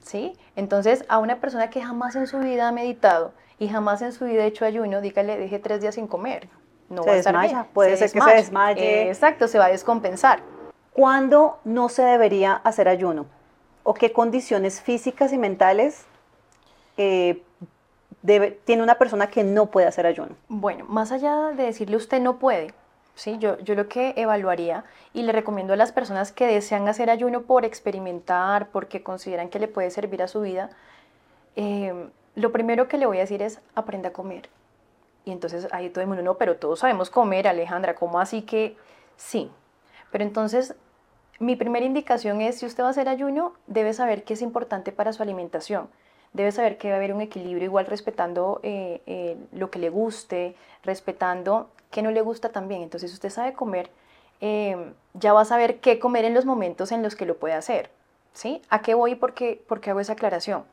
¿Sí? 0.04 0.36
Entonces, 0.54 1.04
a 1.08 1.18
una 1.18 1.40
persona 1.40 1.70
que 1.70 1.82
jamás 1.82 2.14
en 2.16 2.26
su 2.26 2.38
vida 2.38 2.68
ha 2.68 2.72
meditado 2.72 3.32
y 3.58 3.68
jamás 3.68 4.02
en 4.02 4.12
su 4.12 4.26
vida 4.26 4.42
ha 4.42 4.46
hecho 4.46 4.64
ayuno, 4.64 5.00
dígale, 5.00 5.36
deje 5.36 5.58
tres 5.58 5.80
días 5.80 5.96
sin 5.96 6.06
comer. 6.06 6.48
No 6.88 7.02
se 7.02 7.08
va 7.08 7.14
a 7.14 7.18
estar 7.18 7.34
desmaya, 7.34 7.66
puede 7.72 7.96
ser 7.96 8.12
que 8.12 8.20
se 8.20 8.30
desmaye. 8.30 9.08
exacto, 9.08 9.48
se 9.48 9.58
va 9.58 9.66
a 9.66 9.70
descompensar. 9.70 10.40
¿Cuándo 10.92 11.58
no 11.64 11.88
se 11.88 12.02
debería 12.02 12.52
hacer 12.52 12.88
ayuno? 12.88 13.26
¿O 13.82 13.94
qué 13.94 14.12
condiciones 14.12 14.80
físicas 14.80 15.32
y 15.32 15.38
mentales 15.38 16.04
eh, 16.96 17.42
tiene 18.64 18.82
una 18.82 18.94
persona 18.96 19.28
que 19.28 19.42
no 19.42 19.66
puede 19.66 19.86
hacer 19.86 20.06
ayuno? 20.06 20.36
Bueno, 20.48 20.84
más 20.88 21.10
allá 21.10 21.52
de 21.56 21.64
decirle 21.64 21.96
usted 21.96 22.20
no 22.20 22.38
puede, 22.38 22.74
¿sí? 23.14 23.38
Yo, 23.38 23.58
yo 23.60 23.74
lo 23.74 23.88
que 23.88 24.14
evaluaría 24.16 24.84
y 25.12 25.22
le 25.22 25.32
recomiendo 25.32 25.72
a 25.72 25.76
las 25.76 25.92
personas 25.92 26.32
que 26.32 26.46
desean 26.46 26.88
hacer 26.88 27.10
ayuno 27.10 27.42
por 27.42 27.64
experimentar, 27.64 28.68
porque 28.68 29.02
consideran 29.02 29.48
que 29.48 29.58
le 29.58 29.68
puede 29.68 29.90
servir 29.90 30.22
a 30.22 30.28
su 30.28 30.40
vida, 30.40 30.70
em, 31.56 32.10
lo 32.34 32.52
primero 32.52 32.88
que 32.88 32.98
le 32.98 33.06
voy 33.06 33.18
a 33.18 33.20
decir 33.20 33.42
es 33.42 33.60
aprenda 33.74 34.08
a 34.10 34.12
comer. 34.12 34.48
Y 35.24 35.32
entonces 35.32 35.68
ahí 35.72 35.90
todo 35.90 36.02
el 36.02 36.08
mundo, 36.08 36.22
no, 36.22 36.34
pero 36.34 36.56
todos 36.56 36.80
sabemos 36.80 37.10
comer, 37.10 37.48
Alejandra, 37.48 37.94
¿cómo 37.94 38.20
así 38.20 38.42
que 38.42 38.76
sí? 39.16 39.50
Pero 40.10 40.24
entonces 40.24 40.74
mi 41.38 41.56
primera 41.56 41.84
indicación 41.86 42.40
es, 42.40 42.58
si 42.58 42.66
usted 42.66 42.82
va 42.82 42.88
a 42.88 42.90
hacer 42.90 43.08
ayuno, 43.08 43.54
debe 43.66 43.92
saber 43.92 44.24
que 44.24 44.34
es 44.34 44.42
importante 44.42 44.92
para 44.92 45.12
su 45.12 45.22
alimentación. 45.22 45.88
Debe 46.34 46.50
saber 46.50 46.78
que 46.78 46.92
a 46.92 46.96
haber 46.96 47.14
un 47.14 47.20
equilibrio 47.20 47.64
igual 47.64 47.86
respetando 47.86 48.60
eh, 48.64 49.00
eh, 49.06 49.36
lo 49.52 49.70
que 49.70 49.78
le 49.78 49.88
guste, 49.88 50.56
respetando 50.82 51.70
que 51.92 52.02
no 52.02 52.10
le 52.10 52.20
gusta 52.22 52.48
también. 52.48 52.82
Entonces, 52.82 53.12
usted 53.12 53.30
sabe 53.30 53.52
comer, 53.52 53.88
em, 54.40 54.94
ya 55.14 55.32
va 55.32 55.42
a 55.42 55.44
saber 55.44 55.78
qué 55.78 56.00
comer 56.00 56.24
en 56.24 56.34
los 56.34 56.44
momentos 56.44 56.90
en 56.90 57.04
los 57.04 57.14
que 57.14 57.24
lo 57.24 57.36
puede 57.38 57.54
hacer. 57.54 57.88
¿Sí? 58.32 58.60
¿A 58.68 58.82
qué 58.82 58.94
voy 58.94 59.12
y 59.12 59.14
por 59.14 59.32
qué, 59.32 59.62
hago 59.86 60.00
esa 60.00 60.14
aclaración? 60.14 60.64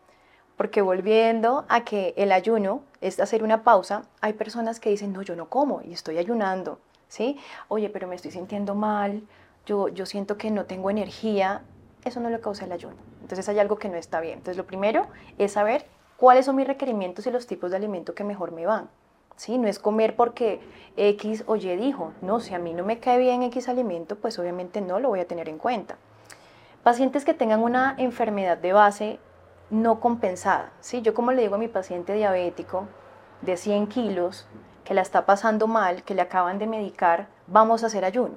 Porque 0.58 0.82
volviendo 0.82 1.66
a 1.70 1.86
que 1.86 2.16
el 2.18 2.32
ayuno 2.32 2.82
es 3.00 3.20
hacer 3.20 3.44
una 3.44 3.64
pausa, 3.64 4.02
hay 4.20 4.34
personas 4.34 4.80
que 4.80 4.90
dicen, 4.90 5.14
no, 5.14 5.22
yo 5.22 5.36
no 5.36 5.48
como 5.48 5.84
y 5.84 5.94
estoy 5.94 6.18
ayunando. 6.18 6.80
¿Sí? 7.08 7.38
Oye, 7.68 7.90
pero 7.90 8.08
me 8.08 8.16
estoy 8.16 8.32
sintiendo 8.32 8.74
mal, 8.74 9.22
yo, 9.68 9.90
yo 9.90 10.08
siento 10.08 10.38
que 10.38 10.50
no 10.50 10.66
tengo 10.66 10.90
energía. 10.90 11.62
Eso 12.04 12.20
no 12.20 12.30
lo 12.30 12.42
causa 12.42 12.66
el 12.66 12.72
ayuno. 12.72 12.96
Entonces 13.22 13.48
hay 13.50 13.60
algo 13.60 13.78
que 13.78 13.90
no 13.90 13.98
está 13.98 14.20
bien. 14.22 14.40
Entonces 14.40 14.58
lo 14.58 14.66
primero 14.66 15.08
es 15.38 15.54
saber 15.54 15.86
cuáles 16.18 16.46
son 16.46 16.56
mis 16.56 16.68
requerimientos 16.68 17.26
y 17.28 17.32
los 17.32 17.48
tipos 17.48 17.72
de 17.72 17.78
alimento 17.78 18.16
que 18.16 18.24
mejor 18.24 18.52
me 18.52 18.66
van. 18.66 18.90
¿sí? 19.36 19.58
No 19.58 19.68
es 19.68 19.80
comer 19.80 20.16
porque 20.16 20.62
X 20.98 21.44
o 21.48 21.56
Y 21.56 21.76
dijo, 21.76 22.14
no, 22.22 22.40
si 22.40 22.54
a 22.54 22.60
mí 22.60 22.74
no 22.74 22.84
me 22.84 23.00
cae 23.00 23.18
bien 23.18 23.44
X 23.44 23.70
alimento, 23.70 24.16
pues 24.16 24.38
obviamente 24.40 24.82
no 24.82 25.00
lo 25.00 25.10
voy 25.10 25.20
a 25.20 25.28
tener 25.28 25.50
en 25.50 25.58
cuenta. 25.58 25.98
Pacientes 26.84 27.26
que 27.26 27.34
tengan 27.34 27.62
una 27.62 27.96
enfermedad 27.98 28.58
de 28.58 28.74
base 28.74 29.20
no 29.70 30.00
compensada, 30.00 30.72
¿sí? 30.80 31.02
Yo 31.02 31.14
como 31.14 31.32
le 31.32 31.42
digo 31.42 31.56
a 31.56 31.58
mi 31.58 31.68
paciente 31.68 32.14
diabético 32.14 32.88
de 33.42 33.58
100 33.58 33.88
kilos, 33.88 34.48
que 34.84 34.94
la 34.94 35.02
está 35.02 35.26
pasando 35.26 35.68
mal, 35.68 36.04
que 36.04 36.14
le 36.14 36.22
acaban 36.22 36.60
de 36.60 36.68
medicar, 36.68 37.28
vamos 37.48 37.84
a 37.84 37.88
hacer 37.88 38.04
ayuno. 38.04 38.36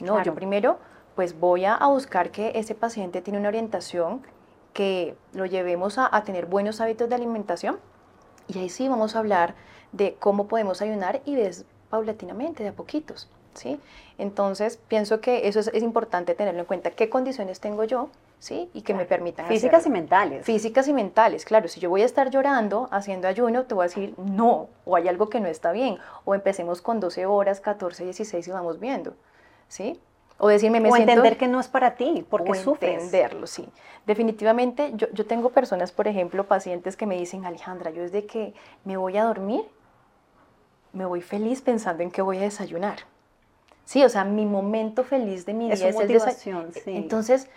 No, 0.00 0.22
yo 0.22 0.34
primero 0.34 0.78
pues 1.18 1.40
voy 1.40 1.64
a, 1.64 1.84
buscar 1.88 2.30
que 2.30 2.52
ese 2.54 2.76
paciente 2.76 3.22
tiene 3.22 3.40
una 3.40 3.48
orientación 3.48 4.22
que 4.72 5.16
lo 5.32 5.46
llevemos 5.46 5.98
a, 5.98 6.08
a 6.16 6.22
tener 6.22 6.46
buenos 6.46 6.80
hábitos 6.80 7.08
de 7.08 7.16
alimentación 7.16 7.80
y 8.46 8.60
ahí 8.60 8.68
sí 8.68 8.86
vamos 8.86 9.16
a 9.16 9.18
hablar 9.18 9.56
de 9.90 10.14
cómo 10.14 10.46
podemos 10.46 10.80
ayunar 10.80 11.20
y 11.24 11.34
ves 11.34 11.64
paulatinamente, 11.90 12.62
de 12.62 12.68
a 12.68 12.72
poquitos. 12.72 13.28
¿sí? 13.54 13.80
Entonces, 14.16 14.78
pienso 14.86 15.20
que 15.20 15.48
eso 15.48 15.58
es, 15.58 15.82
importante 15.82 16.36
tenerlo 16.36 16.60
en 16.60 16.66
cuenta. 16.66 16.92
¿Qué 16.92 17.10
condiciones 17.10 17.58
tengo 17.58 17.82
yo? 17.82 18.10
¿sí? 18.38 18.70
Y 18.72 18.82
que 18.82 18.94
me 18.94 19.04
permitan 19.04 19.48
Físicas 19.48 19.86
y 19.86 19.90
mentales. 19.90 20.46
Físicas 20.46 20.86
y 20.86 20.92
mentales, 20.92 21.44
claro. 21.44 21.66
Si 21.66 21.80
yo 21.80 21.90
voy 21.90 22.02
a 22.02 22.06
estar 22.06 22.30
llorando 22.30 22.86
haciendo 22.92 23.26
ayuno, 23.26 23.64
te 23.64 23.74
voy 23.74 23.86
a 23.86 23.88
decir 23.88 24.14
no, 24.18 24.68
o 24.84 24.94
hay 24.94 25.08
algo 25.08 25.28
que 25.30 25.40
no 25.40 25.48
está 25.48 25.72
bien. 25.72 25.98
O 26.24 26.36
empecemos 26.36 26.80
con 26.80 27.00
12 27.00 27.26
horas, 27.26 27.60
14, 27.60 28.04
16 28.04 28.46
y 28.46 28.50
vamos 28.52 28.78
viendo. 28.78 29.14
¿sí? 29.66 30.00
O 30.38 30.48
decirme, 30.48 30.80
me 30.80 30.90
o 30.90 30.96
entender 30.96 31.36
que 31.36 31.48
no 31.48 31.58
es 31.58 31.66
para 31.68 31.96
ti, 31.96 32.24
porque 32.28 32.52
o 32.52 32.54
sufres. 32.54 32.94
entenderlo, 32.94 33.46
sí. 33.46 33.68
Definitivamente, 34.06 34.92
yo, 34.94 35.08
yo 35.12 35.26
tengo 35.26 35.50
personas, 35.50 35.90
por 35.90 36.06
ejemplo, 36.06 36.44
pacientes 36.44 36.96
que 36.96 37.06
me 37.06 37.16
dicen, 37.16 37.44
Alejandra, 37.44 37.90
yo 37.90 38.02
desde 38.02 38.24
que 38.24 38.54
me 38.84 38.96
voy 38.96 39.16
a 39.16 39.24
dormir, 39.24 39.62
me 40.92 41.04
voy 41.04 41.20
feliz 41.20 41.60
pensando 41.60 42.02
en 42.02 42.10
qué 42.10 42.22
voy 42.22 42.38
a 42.38 42.42
desayunar. 42.42 43.00
Sí, 43.84 44.04
o 44.04 44.08
sea, 44.08 44.24
mi 44.24 44.46
momento 44.46 45.02
feliz 45.02 45.44
de 45.46 45.54
mi 45.54 45.70
día 45.70 45.88
es, 45.88 45.96
el 45.96 46.08
desayuno. 46.08 46.68
Sí. 46.72 46.96
Entonces, 46.96 47.48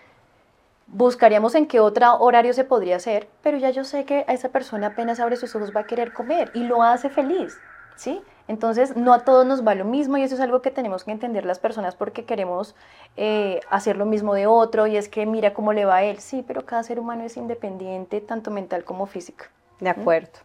buscaríamos 0.88 1.56
en 1.56 1.68
qué 1.68 1.80
otro 1.80 2.18
horario 2.20 2.54
se 2.54 2.64
podría 2.64 2.98
hacer, 2.98 3.28
pero 3.42 3.58
ya 3.58 3.70
yo 3.70 3.84
sé 3.84 4.06
que 4.06 4.26
a 4.28 4.34
esa 4.34 4.50
persona 4.50 4.88
apenas 4.88 5.20
abre 5.20 5.36
sus 5.36 5.56
ojos 5.56 5.72
va 5.76 5.82
a 5.82 5.86
querer 5.86 6.14
comer 6.14 6.52
y 6.54 6.64
lo 6.64 6.84
hace 6.84 7.10
feliz, 7.10 7.58
¿sí? 7.96 8.22
Entonces, 8.52 8.98
no 8.98 9.14
a 9.14 9.24
todos 9.24 9.46
nos 9.46 9.66
va 9.66 9.76
lo 9.76 9.86
mismo 9.86 10.18
y 10.18 10.24
eso 10.24 10.36
es 10.36 10.42
algo 10.42 10.62
que 10.62 10.72
tenemos 10.72 11.06
que 11.06 11.12
entender 11.12 11.46
las 11.46 11.58
personas 11.58 11.96
porque 11.96 12.26
queremos 12.26 12.76
eh, 13.16 13.62
hacer 13.70 13.96
lo 13.96 14.06
mismo 14.06 14.34
de 14.34 14.46
otro 14.46 14.88
y 14.88 14.98
es 14.98 15.08
que 15.08 15.26
mira 15.26 15.54
cómo 15.54 15.72
le 15.72 15.86
va 15.86 15.96
a 15.96 16.04
él. 16.04 16.20
Sí, 16.20 16.44
pero 16.46 16.66
cada 16.66 16.84
ser 16.84 17.00
humano 17.00 17.24
es 17.24 17.38
independiente, 17.38 18.20
tanto 18.20 18.52
mental 18.52 18.84
como 18.84 19.06
físico. 19.06 19.46
De 19.80 19.90
acuerdo. 19.90 20.40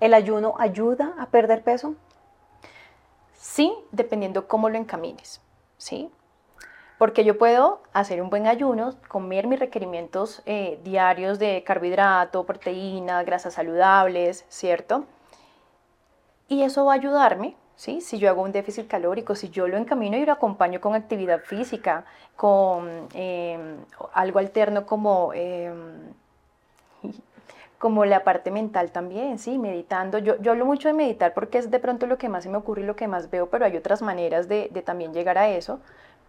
¿El 0.00 0.14
ayuno 0.14 0.54
ayuda 0.58 1.12
a 1.18 1.26
perder 1.26 1.62
peso? 1.62 1.94
Sí, 3.34 3.70
dependiendo 3.92 4.48
cómo 4.48 4.70
lo 4.70 4.78
encamines, 4.78 5.42
¿sí? 5.76 6.10
Porque 6.96 7.22
yo 7.22 7.36
puedo 7.36 7.82
hacer 7.92 8.22
un 8.22 8.30
buen 8.30 8.46
ayuno, 8.46 8.94
comer 9.08 9.46
mis 9.46 9.58
requerimientos 9.58 10.40
eh, 10.46 10.80
diarios 10.84 11.38
de 11.38 11.62
carbohidrato, 11.64 12.46
proteína, 12.46 13.22
grasas 13.24 13.52
saludables, 13.52 14.46
¿cierto? 14.48 15.04
Y 16.48 16.62
eso 16.62 16.84
va 16.84 16.92
a 16.92 16.96
ayudarme, 16.96 17.56
¿sí? 17.76 18.00
Si 18.00 18.18
yo 18.18 18.28
hago 18.28 18.42
un 18.42 18.52
déficit 18.52 18.86
calórico, 18.88 19.34
si 19.34 19.50
yo 19.50 19.68
lo 19.68 19.76
encamino 19.76 20.16
y 20.16 20.24
lo 20.24 20.32
acompaño 20.32 20.80
con 20.80 20.94
actividad 20.94 21.40
física, 21.40 22.04
con 22.36 23.08
em, 23.14 23.78
algo 24.12 24.38
alterno 24.38 24.86
como... 24.86 25.32
Em, 25.34 26.12
como 27.78 28.04
la 28.04 28.24
parte 28.24 28.50
mental 28.50 28.90
también, 28.90 29.38
sí, 29.38 29.58
meditando. 29.58 30.18
Yo, 30.18 30.40
yo 30.40 30.52
hablo 30.52 30.64
mucho 30.64 30.88
de 30.88 30.94
meditar 30.94 31.34
porque 31.34 31.58
es 31.58 31.70
de 31.70 31.78
pronto 31.78 32.06
lo 32.06 32.18
que 32.18 32.28
más 32.28 32.44
se 32.44 32.50
me 32.50 32.56
ocurre 32.56 32.82
y 32.82 32.86
lo 32.86 32.96
que 32.96 33.06
más 33.06 33.30
veo, 33.30 33.48
pero 33.50 33.64
hay 33.64 33.76
otras 33.76 34.02
maneras 34.02 34.48
de, 34.48 34.68
también 34.84 35.12
llegar 35.12 35.38
a 35.38 35.48
eso. 35.50 35.80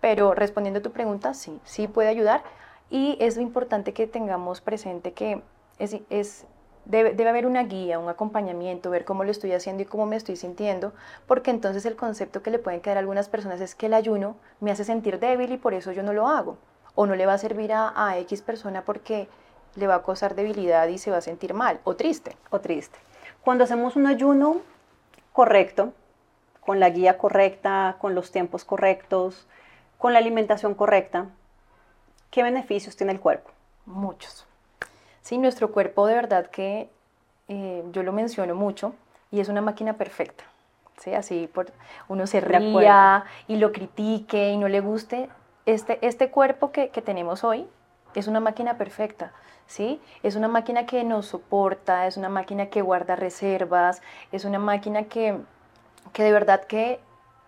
Pero 0.02 0.34
respondiendo 0.34 0.80
a 0.80 0.84
tu 0.84 0.92
pregunta, 0.92 1.34
sí, 1.34 1.60
sí 1.64 1.88
puede 1.88 2.10
ayudar 2.10 2.44
y 2.90 3.18
es 3.20 3.38
importante 3.38 3.94
que 3.94 4.08
tengamos 4.08 4.62
presente 4.62 5.14
que 5.14 5.42
es, 5.80 5.98
es 6.10 6.46
debe, 6.88 7.14
debe, 7.14 7.30
haber 7.30 7.46
una 7.46 7.64
guía, 7.64 8.00
un 8.00 8.10
acompañamiento, 8.10 8.90
ver 8.90 9.06
cómo 9.06 9.24
lo 9.24 9.32
estoy 9.32 9.52
haciendo 9.54 9.84
y 9.84 9.86
cómo 9.86 10.06
me 10.06 10.16
estoy 10.16 10.36
sintiendo, 10.36 10.94
porque 11.28 11.52
entonces 11.52 11.86
el 11.86 11.96
concepto 11.96 12.42
que 12.42 12.52
le 12.52 12.60
pueden 12.60 12.82
quedar 12.82 12.98
a 12.98 13.02
algunas 13.02 13.30
personas 13.30 13.62
es 13.62 13.76
que 13.76 13.88
el 13.88 13.94
ayuno 13.94 14.38
me 14.60 14.72
hace 14.72 14.84
sentir 14.84 15.20
débil 15.20 15.52
y 15.52 15.58
por 15.58 15.74
eso 15.74 15.92
yo 15.92 16.04
no 16.04 16.14
lo 16.14 16.28
hago, 16.28 16.58
o 16.96 17.06
no 17.06 17.16
le 17.16 17.26
va 17.26 17.34
a 17.34 17.38
servir 17.38 17.74
a, 17.74 17.94
a 17.96 18.18
X 18.20 18.42
persona 18.42 18.84
porque 18.84 19.28
le 19.76 19.88
va 19.88 19.96
a 19.96 20.04
causar 20.04 20.36
debilidad 20.36 20.88
y 20.88 20.98
se 20.98 21.12
va 21.12 21.18
a 21.18 21.22
sentir 21.22 21.54
mal 21.54 21.80
o 21.84 21.96
triste. 21.96 22.36
O 22.50 22.60
triste. 22.60 22.98
Cuando 23.42 23.64
hacemos 23.64 23.96
un 23.96 24.08
ayuno 24.08 24.62
correcto, 25.32 25.94
con 26.62 26.80
la 26.80 26.90
guía 26.90 27.18
correcta, 27.18 27.96
con 28.02 28.16
los 28.16 28.32
tiempos 28.32 28.66
correctos, 28.66 29.48
con 29.98 30.14
la 30.14 30.20
alimentación 30.20 30.74
correcta, 30.74 31.28
¿qué 32.32 32.44
beneficios 32.44 32.96
tiene 32.96 33.14
el 33.14 33.20
cuerpo? 33.20 33.52
Muchos. 33.86 34.47
Sí, 35.28 35.38
nuestro 35.38 35.74
cuerpo 35.74 36.08
de 36.08 36.14
verdad 36.14 36.48
que 36.48 36.90
eh, 37.50 37.84
yo 37.92 38.02
lo 38.04 38.14
menciono 38.14 38.56
mucho 38.56 38.94
y 39.30 39.42
es 39.42 39.50
una 39.50 39.60
máquina 39.60 39.98
perfecta. 39.98 40.46
¿sí? 41.00 41.14
Así 41.14 41.50
por, 41.54 41.66
uno 42.08 42.26
se 42.28 42.40
ría 42.40 43.26
y 43.46 43.58
lo 43.58 43.74
critique 43.74 44.52
y 44.52 44.58
no 44.58 44.70
le 44.70 44.80
guste. 44.80 45.28
Este, 45.66 46.00
este 46.02 46.32
cuerpo 46.32 46.72
que, 46.72 46.92
que 46.92 47.02
tenemos 47.02 47.44
hoy 47.44 47.68
es 48.16 48.30
una 48.30 48.40
máquina 48.40 48.78
perfecta. 48.78 49.34
¿Sí? 49.66 50.00
Es 50.24 50.38
una 50.38 50.48
máquina 50.48 50.86
que 50.86 51.04
nos 51.04 51.26
soporta, 51.26 52.08
es 52.08 52.16
una 52.16 52.30
máquina 52.30 52.68
que 52.68 52.82
guarda 52.82 53.18
reservas, 53.18 54.02
es 54.32 54.46
una 54.46 54.60
máquina 54.60 55.10
que, 55.10 55.38
que 56.14 56.24
de 56.24 56.32
verdad 56.32 56.64
que 56.64 57.02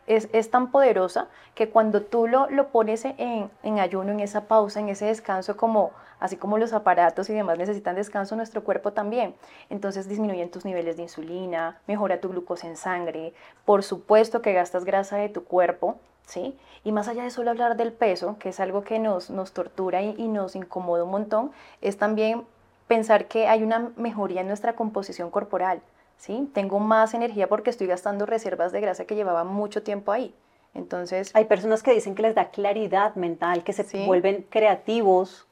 es, 0.05 0.51
tan 0.51 0.71
poderosa 0.71 1.27
que 1.55 1.69
cuando 1.69 2.01
tú 2.01 2.27
lo, 2.27 2.49
lo 2.49 2.69
pones 2.69 3.05
en, 3.05 3.49
en, 3.63 3.79
ayuno, 3.79 4.11
en 4.11 4.19
esa 4.19 4.45
pausa, 4.45 4.81
en 4.81 4.89
ese 4.89 5.05
descanso, 5.05 5.55
como, 5.55 5.91
así 6.19 6.37
como 6.37 6.57
los 6.57 6.73
aparatos 6.73 7.29
y 7.29 7.33
demás 7.33 7.57
necesitan 7.57 7.95
descanso, 7.95 8.35
nuestro 8.35 8.63
cuerpo 8.63 8.93
también. 8.93 9.35
Entonces 9.69 10.07
disminuyen 10.07 10.51
tus 10.51 10.65
niveles 10.65 10.97
de 10.97 11.03
insulina, 11.03 11.79
mejora 11.87 12.21
tu 12.21 12.29
glucosa 12.29 12.67
en 12.67 12.77
sangre, 12.77 13.33
por 13.65 13.83
supuesto 13.83 14.41
que 14.41 14.53
gastas 14.53 14.85
grasa 14.85 15.17
de 15.17 15.29
tu 15.29 15.43
cuerpo, 15.43 15.97
¿sí? 16.25 16.57
Y 16.83 16.91
más 16.91 17.07
allá 17.07 17.23
de 17.23 17.31
solo 17.31 17.51
hablar 17.51 17.77
del 17.77 17.91
peso, 17.91 18.37
que 18.39 18.49
es 18.49 18.59
algo 18.59 18.83
que 18.83 18.99
nos, 18.99 19.29
nos 19.29 19.51
tortura 19.51 20.01
y, 20.01 20.15
y 20.17 20.27
nos 20.27 20.55
incomoda 20.55 21.03
un 21.03 21.11
montón, 21.11 21.51
es 21.81 21.97
también 21.97 22.45
pensar 22.87 23.27
que 23.27 23.47
hay 23.47 23.63
una 23.63 23.91
mejoría 23.97 24.41
en 24.41 24.47
nuestra 24.47 24.73
composición 24.73 25.29
corporal. 25.29 25.81
¿sí? 26.17 26.49
Tengo 26.53 26.79
más 26.79 27.13
energía 27.13 27.47
porque 27.47 27.69
estoy 27.69 27.87
gastando 27.87 28.25
reservas 28.25 28.71
de 28.71 28.81
grasa 28.81 29.05
que 29.05 29.15
llevaba 29.15 29.43
mucho 29.43 29.81
tiempo 29.81 30.11
ahí. 30.11 30.35
Entonces, 30.75 31.31
hay 31.33 31.45
personas 31.45 31.81
que 31.81 31.93
dicen 31.93 32.13
que 32.13 32.21
les 32.21 32.35
da 32.35 32.51
claridad 32.51 33.15
mental, 33.15 33.63
que 33.63 33.73
se 33.73 34.05
vuelven 34.05 34.45
creativos, 34.49 35.47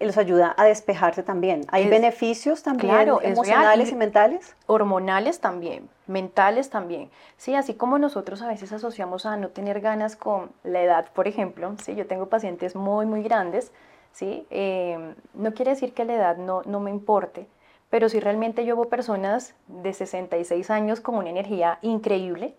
les 0.00 0.18
ayuda 0.18 0.54
a 0.56 0.64
despejarse 0.64 1.22
también. 1.22 1.64
¿Hay 1.68 1.88
beneficios 1.88 2.62
también 2.62 3.08
emocionales 3.22 3.90
y, 3.90 3.94
mentales? 3.94 4.56
Hormonales 4.66 5.40
también, 5.40 5.88
mentales 6.06 6.70
también. 6.70 7.10
Sí, 7.36 7.54
así 7.54 7.74
como 7.74 7.98
nosotros 7.98 8.42
a 8.42 8.48
veces 8.48 8.72
asociamos 8.72 9.26
a 9.26 9.36
no 9.36 9.48
tener 9.48 9.80
ganas 9.80 10.16
con 10.16 10.50
la 10.62 10.82
edad, 10.82 11.06
por 11.12 11.28
ejemplo, 11.28 11.74
¿sí? 11.82 11.94
yo 11.94 12.06
tengo 12.06 12.26
pacientes 12.28 12.74
muy, 12.76 13.06
muy 13.06 13.22
grandes, 13.22 13.72
¿sí? 14.12 14.46
Eh, 14.50 15.14
no 15.34 15.54
quiere 15.54 15.72
decir 15.72 15.92
que 15.92 16.04
la 16.04 16.14
edad 16.14 16.36
no, 16.36 16.62
no 16.64 16.80
me 16.80 16.90
importe, 16.90 17.46
pero 17.90 18.08
si 18.08 18.20
realmente 18.20 18.64
yo 18.64 18.76
veo 18.76 18.88
personas 18.88 19.54
de 19.68 19.92
66 19.92 20.70
años 20.70 21.00
con 21.00 21.14
una 21.16 21.30
energía 21.30 21.78
increíble 21.82 22.56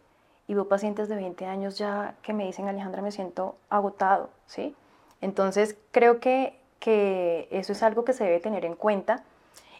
y 0.48 0.54
veo 0.54 0.68
pacientes 0.68 1.10
de 1.10 1.16
20 1.16 1.46
años 1.46 1.78
ya 1.78 2.16
que 2.22 2.34
me 2.34 2.46
dicen, 2.46 2.68
Alejandra, 2.68 3.02
me 3.02 3.12
siento 3.12 3.56
agotado, 3.70 4.30
¿sí? 4.46 4.76
Entonces 5.22 5.78
creo 5.92 6.20
que, 6.20 6.60
que 6.80 7.48
eso 7.52 7.72
es 7.72 7.84
algo 7.84 8.06
que 8.06 8.14
se 8.14 8.24
debe 8.24 8.40
tener 8.40 8.66
en 8.66 8.76
cuenta. 8.76 9.24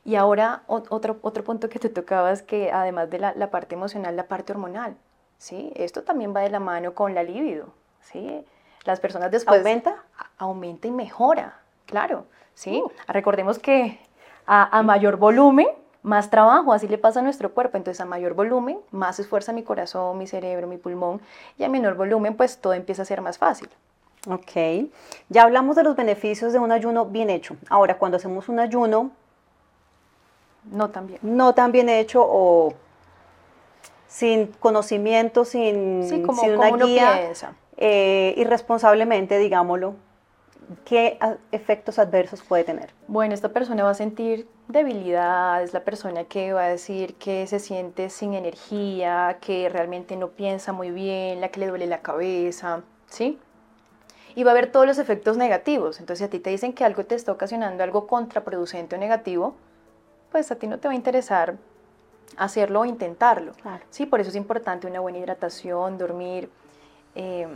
Y 0.04 0.16
ahora 0.16 0.64
otro, 0.68 1.18
otro 1.22 1.44
punto 1.44 1.68
que 1.70 1.80
te 1.80 1.90
tocabas, 1.90 2.42
que 2.42 2.72
además 2.72 3.10
de 3.10 3.20
la, 3.20 3.34
la, 3.36 3.50
parte 3.50 3.76
emocional, 3.76 4.16
la 4.16 4.28
parte 4.28 4.54
hormonal, 4.54 4.96
¿sí? 5.38 5.72
Esto 5.76 6.04
también 6.04 6.36
va 6.36 6.42
de 6.42 6.50
la 6.50 6.60
mano 6.60 6.94
con 6.94 7.16
la 7.16 7.24
libido, 7.24 7.70
¿sí? 8.02 8.46
Las 8.84 9.00
personas 9.00 9.32
después... 9.32 9.58
¿Aumenta? 9.58 10.04
Aumenta 10.38 10.88
y 10.88 10.92
mejora, 10.92 11.60
claro, 11.88 12.26
¿sí? 12.54 12.84
Uh. 12.86 12.92
Recordemos 13.08 13.58
que 13.58 14.00
a, 14.46 14.84
mayor 14.84 15.18
volumen, 15.18 15.68
más 16.04 16.30
trabajo, 16.30 16.72
así 16.72 16.88
le 16.88 17.00
pasa 17.00 17.20
a 17.20 17.24
nuestro 17.24 17.52
cuerpo. 17.54 17.78
Entonces, 17.78 18.00
a 18.02 18.06
mayor 18.06 18.36
volumen, 18.36 18.80
más 18.92 19.20
esfuerza 19.20 19.54
mi 19.54 19.64
corazón, 19.64 20.18
mi 20.18 20.28
cerebro, 20.28 20.68
mi 20.68 20.78
pulmón, 20.78 21.22
y 21.58 21.64
a 21.64 21.70
menor 21.70 21.96
volumen, 21.96 22.38
pues 22.38 22.60
todo 22.60 22.74
empieza 22.74 23.02
a 23.02 23.06
ser 23.06 23.22
más 23.22 23.38
fácil. 23.38 23.70
Ok, 24.28 24.90
ya 25.30 25.44
hablamos 25.44 25.76
de 25.76 25.84
los 25.84 25.96
beneficios 25.96 26.52
de 26.54 26.60
un 26.60 26.72
ayuno 26.72 27.06
bien 27.06 27.30
hecho. 27.30 27.58
Ahora, 27.70 27.98
cuando 27.98 28.18
hacemos 28.18 28.50
un 28.50 28.60
ayuno... 28.60 29.12
No 30.72 30.90
tan 30.90 31.06
bien. 31.06 31.20
No 31.22 31.54
tan 31.54 31.72
bien 31.72 31.90
hecho 31.90 32.26
o 32.28 32.74
sin 34.08 34.48
conocimiento, 34.48 35.46
sin, 35.46 36.08
sí, 36.08 36.22
como, 36.22 36.42
sin 36.42 36.58
una 36.58 36.70
guía, 36.72 37.34
eh, 37.78 38.34
irresponsablemente, 38.38 39.38
digámoslo, 39.38 39.96
¿qué 40.86 41.20
efectos 41.52 42.00
adversos 42.00 42.42
puede 42.42 42.64
tener? 42.64 42.94
Bueno, 43.08 43.34
esta 43.34 43.50
persona 43.50 43.84
va 43.84 43.90
a 43.90 43.96
sentir 43.96 44.48
debilidad, 44.70 45.62
es 45.62 45.74
la 45.74 45.84
persona 45.84 46.24
que 46.24 46.54
va 46.54 46.64
a 46.64 46.70
decir 46.70 47.16
que 47.16 47.46
se 47.48 47.60
siente 47.60 48.10
sin 48.10 48.34
energía, 48.34 49.38
que 49.42 49.70
realmente 49.70 50.16
no 50.16 50.30
piensa 50.30 50.72
muy 50.72 50.92
bien, 50.92 51.42
la 51.42 51.50
que 51.50 51.60
le 51.60 51.68
duele 51.68 51.86
la 51.86 52.00
cabeza, 52.00 52.84
¿sí? 53.08 53.38
Y 54.36 54.44
va 54.44 54.52
a 54.52 54.54
haber 54.54 54.72
todos 54.72 54.86
los 54.86 54.98
efectos 54.98 55.38
negativos. 55.38 56.00
Entonces, 56.00 56.20
si 56.20 56.24
a 56.26 56.30
ti 56.30 56.40
te 56.40 56.50
dicen 56.50 56.74
que 56.74 56.84
algo 56.84 57.06
te 57.06 57.16
está 57.16 57.32
ocasionando 57.32 57.84
algo 57.84 58.06
contraproducente 58.06 58.96
o 58.96 59.00
negativo, 59.00 59.56
pues 60.32 60.52
a 60.52 60.56
ti 60.56 60.68
no 60.68 60.78
te 60.78 60.88
va 60.88 60.92
a 60.92 60.96
interesar 60.96 61.56
hacerlo 62.38 62.82
o 62.82 62.86
intentarlo. 62.86 63.54
Sí, 63.90 64.06
por 64.06 64.20
eso 64.20 64.30
es 64.30 64.36
importante 64.36 64.88
una 64.88 65.00
buena 65.00 65.20
hidratación, 65.20 65.98
dormir. 65.98 66.50
Eh, 67.16 67.48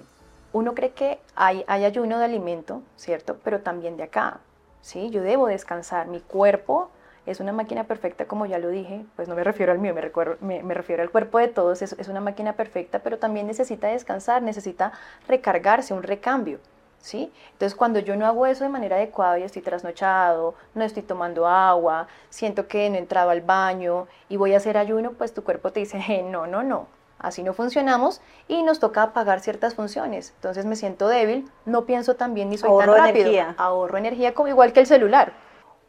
uno 0.53 0.73
cree 0.73 0.91
que 0.91 1.19
hay, 1.35 1.63
hay 1.67 1.85
ayuno 1.85 2.17
de 2.17 2.25
alimento, 2.25 2.81
¿cierto? 2.95 3.37
Pero 3.43 3.61
también 3.61 3.97
de 3.97 4.03
acá, 4.03 4.39
¿sí? 4.81 5.09
Yo 5.09 5.21
debo 5.21 5.47
descansar, 5.47 6.07
mi 6.07 6.21
cuerpo 6.21 6.89
es 7.25 7.39
una 7.39 7.51
máquina 7.51 7.85
perfecta, 7.85 8.25
como 8.25 8.45
ya 8.45 8.59
lo 8.59 8.69
dije, 8.69 9.05
pues 9.15 9.27
no 9.27 9.35
me 9.35 9.43
refiero 9.43 9.71
al 9.71 9.79
mío, 9.79 9.93
me, 10.41 10.63
me, 10.63 10.73
refiero 10.73 11.03
al 11.03 11.09
cuerpo 11.09 11.37
de 11.39 11.47
todos, 11.47 11.81
es, 11.81 11.93
es, 11.93 12.07
una 12.07 12.21
máquina 12.21 12.53
perfecta, 12.53 12.99
pero 12.99 13.17
también 13.17 13.47
necesita 13.47 13.87
descansar, 13.87 14.41
necesita 14.41 14.93
recargarse, 15.27 15.93
un 15.93 16.03
recambio, 16.03 16.59
¿sí? 16.99 17.31
Entonces 17.53 17.75
cuando 17.75 17.99
yo 17.99 18.15
no 18.15 18.25
hago 18.25 18.45
eso 18.45 18.63
de 18.63 18.69
manera 18.69 18.95
adecuada 18.95 19.39
y 19.39 19.43
estoy 19.43 19.61
trasnochado, 19.61 20.55
no 20.73 20.83
estoy 20.83 21.03
tomando 21.03 21.47
agua, 21.47 22.07
siento 22.29 22.67
que 22.67 22.89
no 22.89 22.95
he 22.95 22.99
entrado 22.99 23.29
al 23.29 23.41
baño 23.41 24.07
y 24.29 24.37
voy 24.37 24.53
a 24.53 24.57
hacer 24.57 24.77
ayuno, 24.77 25.11
pues 25.11 25.33
tu 25.33 25.43
cuerpo 25.43 25.71
te 25.71 25.81
dice, 25.81 26.23
no, 26.23 26.47
no, 26.47 26.63
no, 26.63 26.87
Así 27.19 27.43
no 27.43 27.53
funcionamos 27.53 28.21
y 28.47 28.63
nos 28.63 28.79
toca 28.79 29.03
apagar 29.03 29.41
ciertas 29.41 29.75
funciones. 29.75 30.31
Entonces 30.35 30.65
me 30.65 30.77
siento 30.77 31.09
débil, 31.09 31.49
no 31.65 31.85
pienso 31.85 32.15
tan 32.15 32.33
bien 32.33 32.49
ni 32.49 32.57
soy 32.57 32.69
Ahorro 32.69 32.93
tan 32.93 33.07
rápido. 33.07 33.25
Energía. 33.27 33.55
Ahorro 33.57 33.97
energía 33.97 34.33
como 34.33 34.47
igual 34.47 34.71
que 34.71 34.79
el 34.79 34.87
celular. 34.87 35.33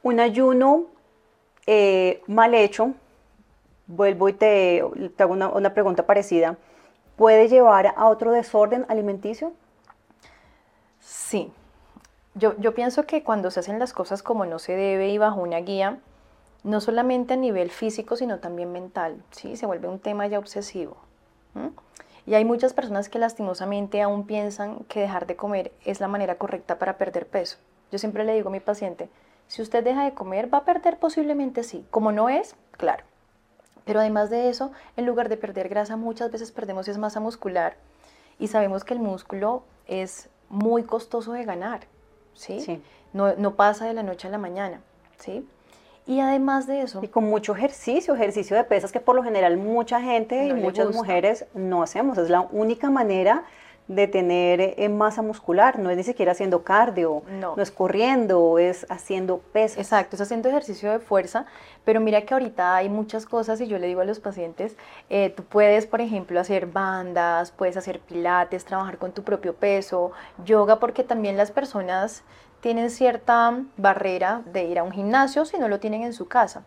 Un 0.03 0.19
ayuno 0.19 0.87
eh, 1.67 2.23
mal 2.26 2.55
hecho, 2.55 2.95
vuelvo 3.87 4.29
y 4.29 4.33
te, 4.33 4.83
hago 5.19 5.33
una, 5.33 5.75
pregunta 5.75 6.07
parecida, 6.07 6.57
¿puede 7.17 7.49
llevar 7.49 7.95
a 7.97 8.07
otro 8.07 8.33
desorden 8.33 8.87
alimenticio? 8.88 9.52
Sí. 11.00 11.52
Yo, 12.35 12.55
yo 12.59 12.75
pienso 12.75 13.07
que 13.07 13.23
cuando 13.23 13.50
se 13.50 13.61
hacen 13.61 13.79
las 13.79 13.93
cosas 13.93 14.23
como 14.23 14.47
no 14.47 14.59
se 14.59 14.75
debe 14.75 15.09
y 15.09 15.19
bajo 15.19 15.40
una 15.40 15.59
guía, 15.59 15.99
no 16.62 16.81
solamente 16.81 17.35
a 17.35 17.37
nivel 17.37 17.71
físico, 17.71 18.17
sino 18.17 18.38
también 18.38 18.73
mental, 18.73 19.23
¿sí? 19.31 19.57
Se 19.57 19.67
vuelve 19.67 19.88
un 19.88 19.99
tema 19.99 20.26
ya 20.26 20.38
obsesivo. 20.38 20.97
Y 22.26 22.35
hay 22.35 22.45
muchas 22.45 22.75
personas 22.75 23.09
que 23.09 23.19
lastimosamente 23.19 24.02
aún 24.02 24.26
piensan 24.26 24.85
que 24.85 25.00
dejar 25.00 25.26
de 25.26 25.37
comer 25.37 25.73
es 25.85 26.00
la 26.00 26.09
manera 26.09 26.37
correcta 26.37 26.79
para 26.79 26.97
perder 26.99 27.26
peso. 27.26 27.57
Yo 27.90 27.99
siempre 27.99 28.25
le 28.25 28.35
digo 28.35 28.50
a 28.50 28.52
mi 28.52 28.61
paciente, 28.61 29.09
si 29.50 29.62
usted 29.62 29.83
deja 29.83 30.04
de 30.04 30.14
comer, 30.14 30.52
va 30.54 30.59
a 30.59 30.64
perder 30.64 30.97
posiblemente 30.97 31.64
sí. 31.64 31.85
Como 31.90 32.12
no 32.12 32.28
es, 32.28 32.54
claro. 32.71 33.02
Pero 33.85 33.99
además 33.99 34.30
de 34.30 34.49
eso, 34.49 34.71
en 34.97 35.07
lugar 35.07 35.28
de 35.28 35.37
perder 35.37 35.69
grasa, 35.69 35.97
muchas 35.97 36.30
veces 36.30 36.52
perdemos 36.52 36.87
es 36.87 36.99
masa 36.99 37.19
muscular. 37.19 37.75
Y 38.38 38.47
sabemos 38.47 38.85
que 38.85 38.95
el 38.95 39.00
músculo 39.00 39.64
es 39.88 40.28
muy 40.50 40.85
costoso 40.85 41.33
de 41.33 41.45
ganar, 41.45 41.80
¿sí? 42.33 42.80
No, 43.12 43.35
no, 43.35 43.57
pasa 43.57 43.87
de 43.87 43.95
la 43.95 44.04
noche 44.04 44.28
a 44.28 44.30
la 44.30 44.38
mañana, 44.38 44.83
¿sí? 45.19 45.45
Y 46.07 46.21
además 46.21 46.69
de 46.69 46.83
eso... 46.83 47.00
Y 47.02 47.09
con 47.09 47.25
mucho 47.25 47.52
ejercicio, 47.57 48.14
ejercicio 48.14 48.57
de 48.57 48.62
pesas 48.62 48.92
que 48.92 49.00
por 49.00 49.16
lo 49.16 49.25
general 49.25 49.57
mucha 49.57 50.00
gente 50.00 50.47
y 50.47 50.54
muchas 50.54 50.95
mujeres 50.95 51.47
no 51.54 51.83
hacemos. 51.83 52.19
Es 52.19 52.30
la 52.30 52.42
única 52.52 52.88
manera 52.88 53.42
de 53.90 54.06
tener 54.06 54.61
eh, 54.61 54.88
masa 54.88 55.20
muscular, 55.20 55.80
no 55.80 55.90
es 55.90 55.97
ni 55.97 56.04
siquiera 56.04 56.30
haciendo 56.30 56.62
cardio, 56.62 57.25
no. 57.28 57.56
es 57.56 57.73
corriendo, 57.73 58.61
es 58.61 58.87
haciendo 58.88 59.38
pesas. 59.38 59.78
Exacto, 59.78 60.14
es 60.14 60.23
haciendo 60.23 60.49
ejercicio 60.49 60.92
de 60.92 61.00
fuerza, 61.00 61.44
pero 61.85 62.00
mira 62.00 62.23
que 62.23 62.32
ahorita 62.32 62.76
hay 62.76 62.88
muchas 62.88 63.26
cosas 63.26 63.61
y 63.61 63.66
yo 63.66 63.80
le 63.80 63.88
digo 63.88 64.00
a 64.00 64.04
los 64.04 64.20
pacientes, 64.20 64.76
eh, 65.09 65.35
tú 65.37 65.42
puedes, 65.42 65.88
por 65.88 66.00
ejemplo, 66.00 66.38
hacer 66.38 66.66
bandas, 66.66 67.50
puedes 67.50 67.76
hacer 67.76 67.99
pilates, 67.99 68.64
trabajar 68.64 68.97
con 68.97 69.11
tu 69.11 69.25
propio 69.25 69.56
peso, 69.56 70.12
yoga, 70.44 70.78
porque 70.78 71.02
también 71.02 71.37
las 71.37 71.50
personas 71.50 72.23
tienen 72.61 72.90
cierta 72.90 73.61
barrera 73.76 74.42
de 74.52 74.66
ir 74.66 74.78
a 74.78 74.85
un 74.85 74.92
gimnasio 74.92 75.44
si 75.44 75.59
no 75.59 75.66
lo 75.66 75.80
tienen 75.80 76.02
en 76.02 76.12
su 76.12 76.28
casa. 76.28 76.62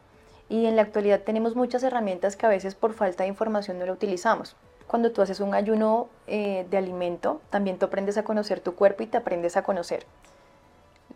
Y 0.50 0.66
en 0.66 0.76
la 0.76 0.82
actualidad 0.82 1.22
tenemos 1.22 1.56
muchas 1.56 1.84
herramientas 1.84 2.36
que 2.36 2.46
a 2.46 2.50
veces 2.50 2.76
por 2.76 2.92
falta 2.92 3.24
de 3.24 3.30
información 3.30 3.80
no 3.80 3.86
lo 3.86 3.94
utilizamos 3.94 4.58
cuando 4.94 5.12
tú 5.12 5.24
haces 5.24 5.40
un 5.40 5.56
ayuno 5.56 6.08
eh, 6.28 6.68
de 6.70 6.78
alimento, 6.78 7.42
también 7.50 7.80
tú 7.80 7.88
aprendes 7.88 8.16
a 8.20 8.24
conocer 8.24 8.60
tu 8.60 8.76
cuerpo 8.76 9.02
y 9.02 9.08
te 9.08 9.18
aprendes 9.18 9.58
a 9.58 9.64
conocer. 9.64 10.06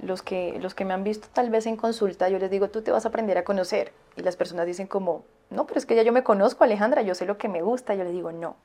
Los 0.02 0.24
que, 0.24 0.58
los 0.60 0.74
que 0.74 0.84
me 0.84 0.96
han 0.96 1.04
visto 1.04 1.28
tal 1.32 1.52
vez 1.52 1.68
en 1.68 1.76
consulta, 1.76 2.28
yo 2.28 2.40
les 2.40 2.50
digo, 2.50 2.72
tú 2.72 2.82
te 2.82 2.90
vas 2.90 3.06
a 3.06 3.10
aprender 3.10 3.38
a 3.38 3.44
conocer. 3.44 3.94
Y 4.16 4.24
las 4.24 4.36
personas 4.36 4.66
dicen 4.66 4.88
como, 4.88 5.26
no, 5.52 5.68
pero 5.68 5.78
es 5.78 5.86
que 5.86 5.96
ya 5.96 6.02
yo 6.02 6.12
me 6.12 6.24
conozco, 6.24 6.64
Alejandra, 6.64 7.04
yo 7.04 7.14
sé 7.14 7.28
lo 7.28 7.38
que 7.38 7.50
me 7.50 7.62
gusta. 7.62 7.94
Yo 7.94 8.04
les 8.04 8.14
digo, 8.14 8.32
no. 8.32 8.56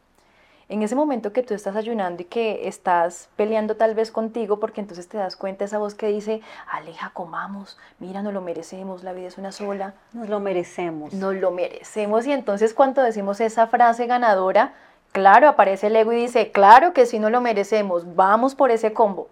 En 0.70 0.82
ese 0.82 0.94
momento 0.94 1.34
que 1.34 1.42
tú 1.42 1.52
estás 1.52 1.76
ayunando 1.76 2.22
y 2.22 2.24
que 2.24 2.66
estás 2.66 3.28
peleando 3.36 3.76
tal 3.76 3.94
vez 3.94 4.10
contigo, 4.10 4.60
porque 4.60 4.80
entonces 4.80 5.08
te 5.08 5.18
das 5.18 5.36
cuenta 5.36 5.66
esa 5.66 5.76
voz 5.76 5.94
que 5.94 6.06
dice, 6.06 6.40
Aleja, 6.70 7.10
comamos, 7.12 7.76
mira, 7.98 8.22
no 8.22 8.32
lo 8.32 8.40
merecemos, 8.40 9.04
la 9.04 9.12
vida 9.12 9.28
es 9.28 9.36
una 9.36 9.52
sola. 9.52 9.92
Nos 10.14 10.30
lo 10.30 10.40
merecemos. 10.40 11.12
Nos 11.12 11.34
lo 11.34 11.50
merecemos. 11.50 12.26
Y 12.26 12.32
entonces 12.32 12.72
cuando 12.72 13.02
decimos 13.02 13.42
esa 13.42 13.66
frase 13.66 14.06
ganadora, 14.06 14.72
Claro, 15.12 15.46
aparece 15.46 15.88
el 15.88 15.96
ego 15.96 16.12
y 16.12 16.16
dice, 16.16 16.52
claro 16.52 16.94
que 16.94 17.04
si 17.04 17.18
no 17.18 17.28
lo 17.28 17.42
merecemos, 17.42 18.14
vamos 18.16 18.54
por 18.54 18.70
ese 18.70 18.94
combo. 18.94 19.28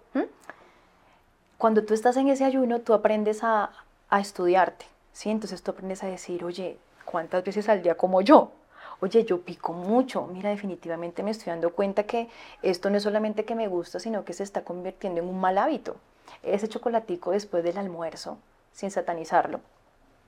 Cuando 1.57 1.83
tú 1.83 1.95
estás 1.95 2.17
en 2.17 2.27
ese 2.27 2.45
ayuno, 2.45 2.81
tú 2.81 2.93
aprendes 2.93 3.43
a, 3.43 3.71
estudiarte, 4.19 4.85
¿sí? 5.11 5.29
Entonces 5.29 5.63
tú 5.63 5.71
aprendes 5.71 6.03
a 6.03 6.07
decir, 6.07 6.43
oye, 6.43 6.77
¿cuántas 7.05 7.43
veces 7.43 7.67
al 7.69 7.81
día 7.81 7.95
como 7.95 8.21
yo? 8.21 8.51
Oye, 8.99 9.25
yo 9.25 9.41
pico 9.41 9.73
mucho. 9.73 10.27
Mira, 10.27 10.49
definitivamente 10.51 11.23
me 11.23 11.31
estoy 11.31 11.51
dando 11.51 11.73
cuenta 11.73 12.03
que 12.03 12.29
esto 12.61 12.89
no 12.89 12.97
es 12.97 13.03
solamente 13.03 13.45
que 13.45 13.55
me 13.55 13.67
gusta, 13.67 13.99
sino 13.99 14.23
que 14.23 14.33
se 14.33 14.43
está 14.43 14.63
convirtiendo 14.63 15.21
en 15.21 15.27
un 15.27 15.39
mal 15.39 15.57
hábito. 15.57 15.95
Ese 16.43 16.67
chocolatico 16.67 17.31
después 17.31 17.63
del 17.63 17.77
almuerzo, 17.77 18.37
sin 18.71 18.91
satanizarlo, 18.91 19.61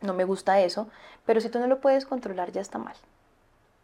no 0.02 0.14
me 0.14 0.24
gusta 0.24 0.60
eso, 0.62 0.88
pero 1.26 1.42
si 1.42 1.50
tú 1.50 1.60
no 1.60 1.68
lo 1.68 1.80
puedes 1.80 2.06
controlar, 2.06 2.52
ya 2.52 2.62
está 2.62 2.78
mal. 2.78 2.96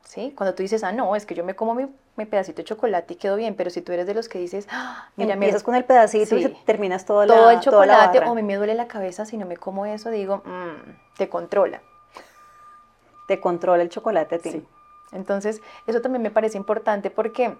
¿Sí? 0.03 0.33
Cuando 0.35 0.55
tú 0.55 0.63
dices, 0.63 0.83
ah, 0.83 0.91
no, 0.91 1.15
es 1.15 1.25
que 1.25 1.35
yo 1.35 1.43
me 1.43 1.55
como 1.55 1.75
mi, 1.75 1.87
pedacito 2.25 2.57
de 2.57 2.65
chocolate 2.65 3.13
y 3.13 3.17
quedo 3.17 3.37
bien, 3.37 3.55
pero 3.55 3.69
si 3.69 3.81
tú 3.81 3.93
eres 3.93 4.05
de 4.05 4.13
los 4.13 4.27
que 4.27 4.39
dices, 4.39 4.67
ah, 4.71 5.09
mira, 5.15 5.35
empiezas 5.35 5.63
con 5.63 5.75
el 5.75 5.85
pedacito 5.85 6.37
y 6.37 6.49
terminas 6.65 7.05
todo, 7.05 7.25
todo 7.25 7.49
el 7.49 7.61
chocolate 7.61 8.19
o 8.19 8.35
me 8.35 8.55
duele 8.55 8.75
la 8.75 8.87
cabeza 8.87 9.25
si 9.25 9.37
no 9.37 9.45
me 9.45 9.55
como 9.55 9.85
eso, 9.85 10.09
digo, 10.09 10.41
mmm, 10.45 10.91
te 11.17 11.29
controla. 11.29 11.81
Te 13.27 13.39
controla 13.39 13.83
el 13.83 13.89
chocolate 13.89 14.35
a 14.35 14.39
ti. 14.39 14.51
Sí. 14.51 14.67
Entonces, 15.11 15.61
eso 15.87 16.01
también 16.01 16.21
me 16.21 16.31
parece 16.31 16.57
importante 16.57 17.09
porque 17.09 17.55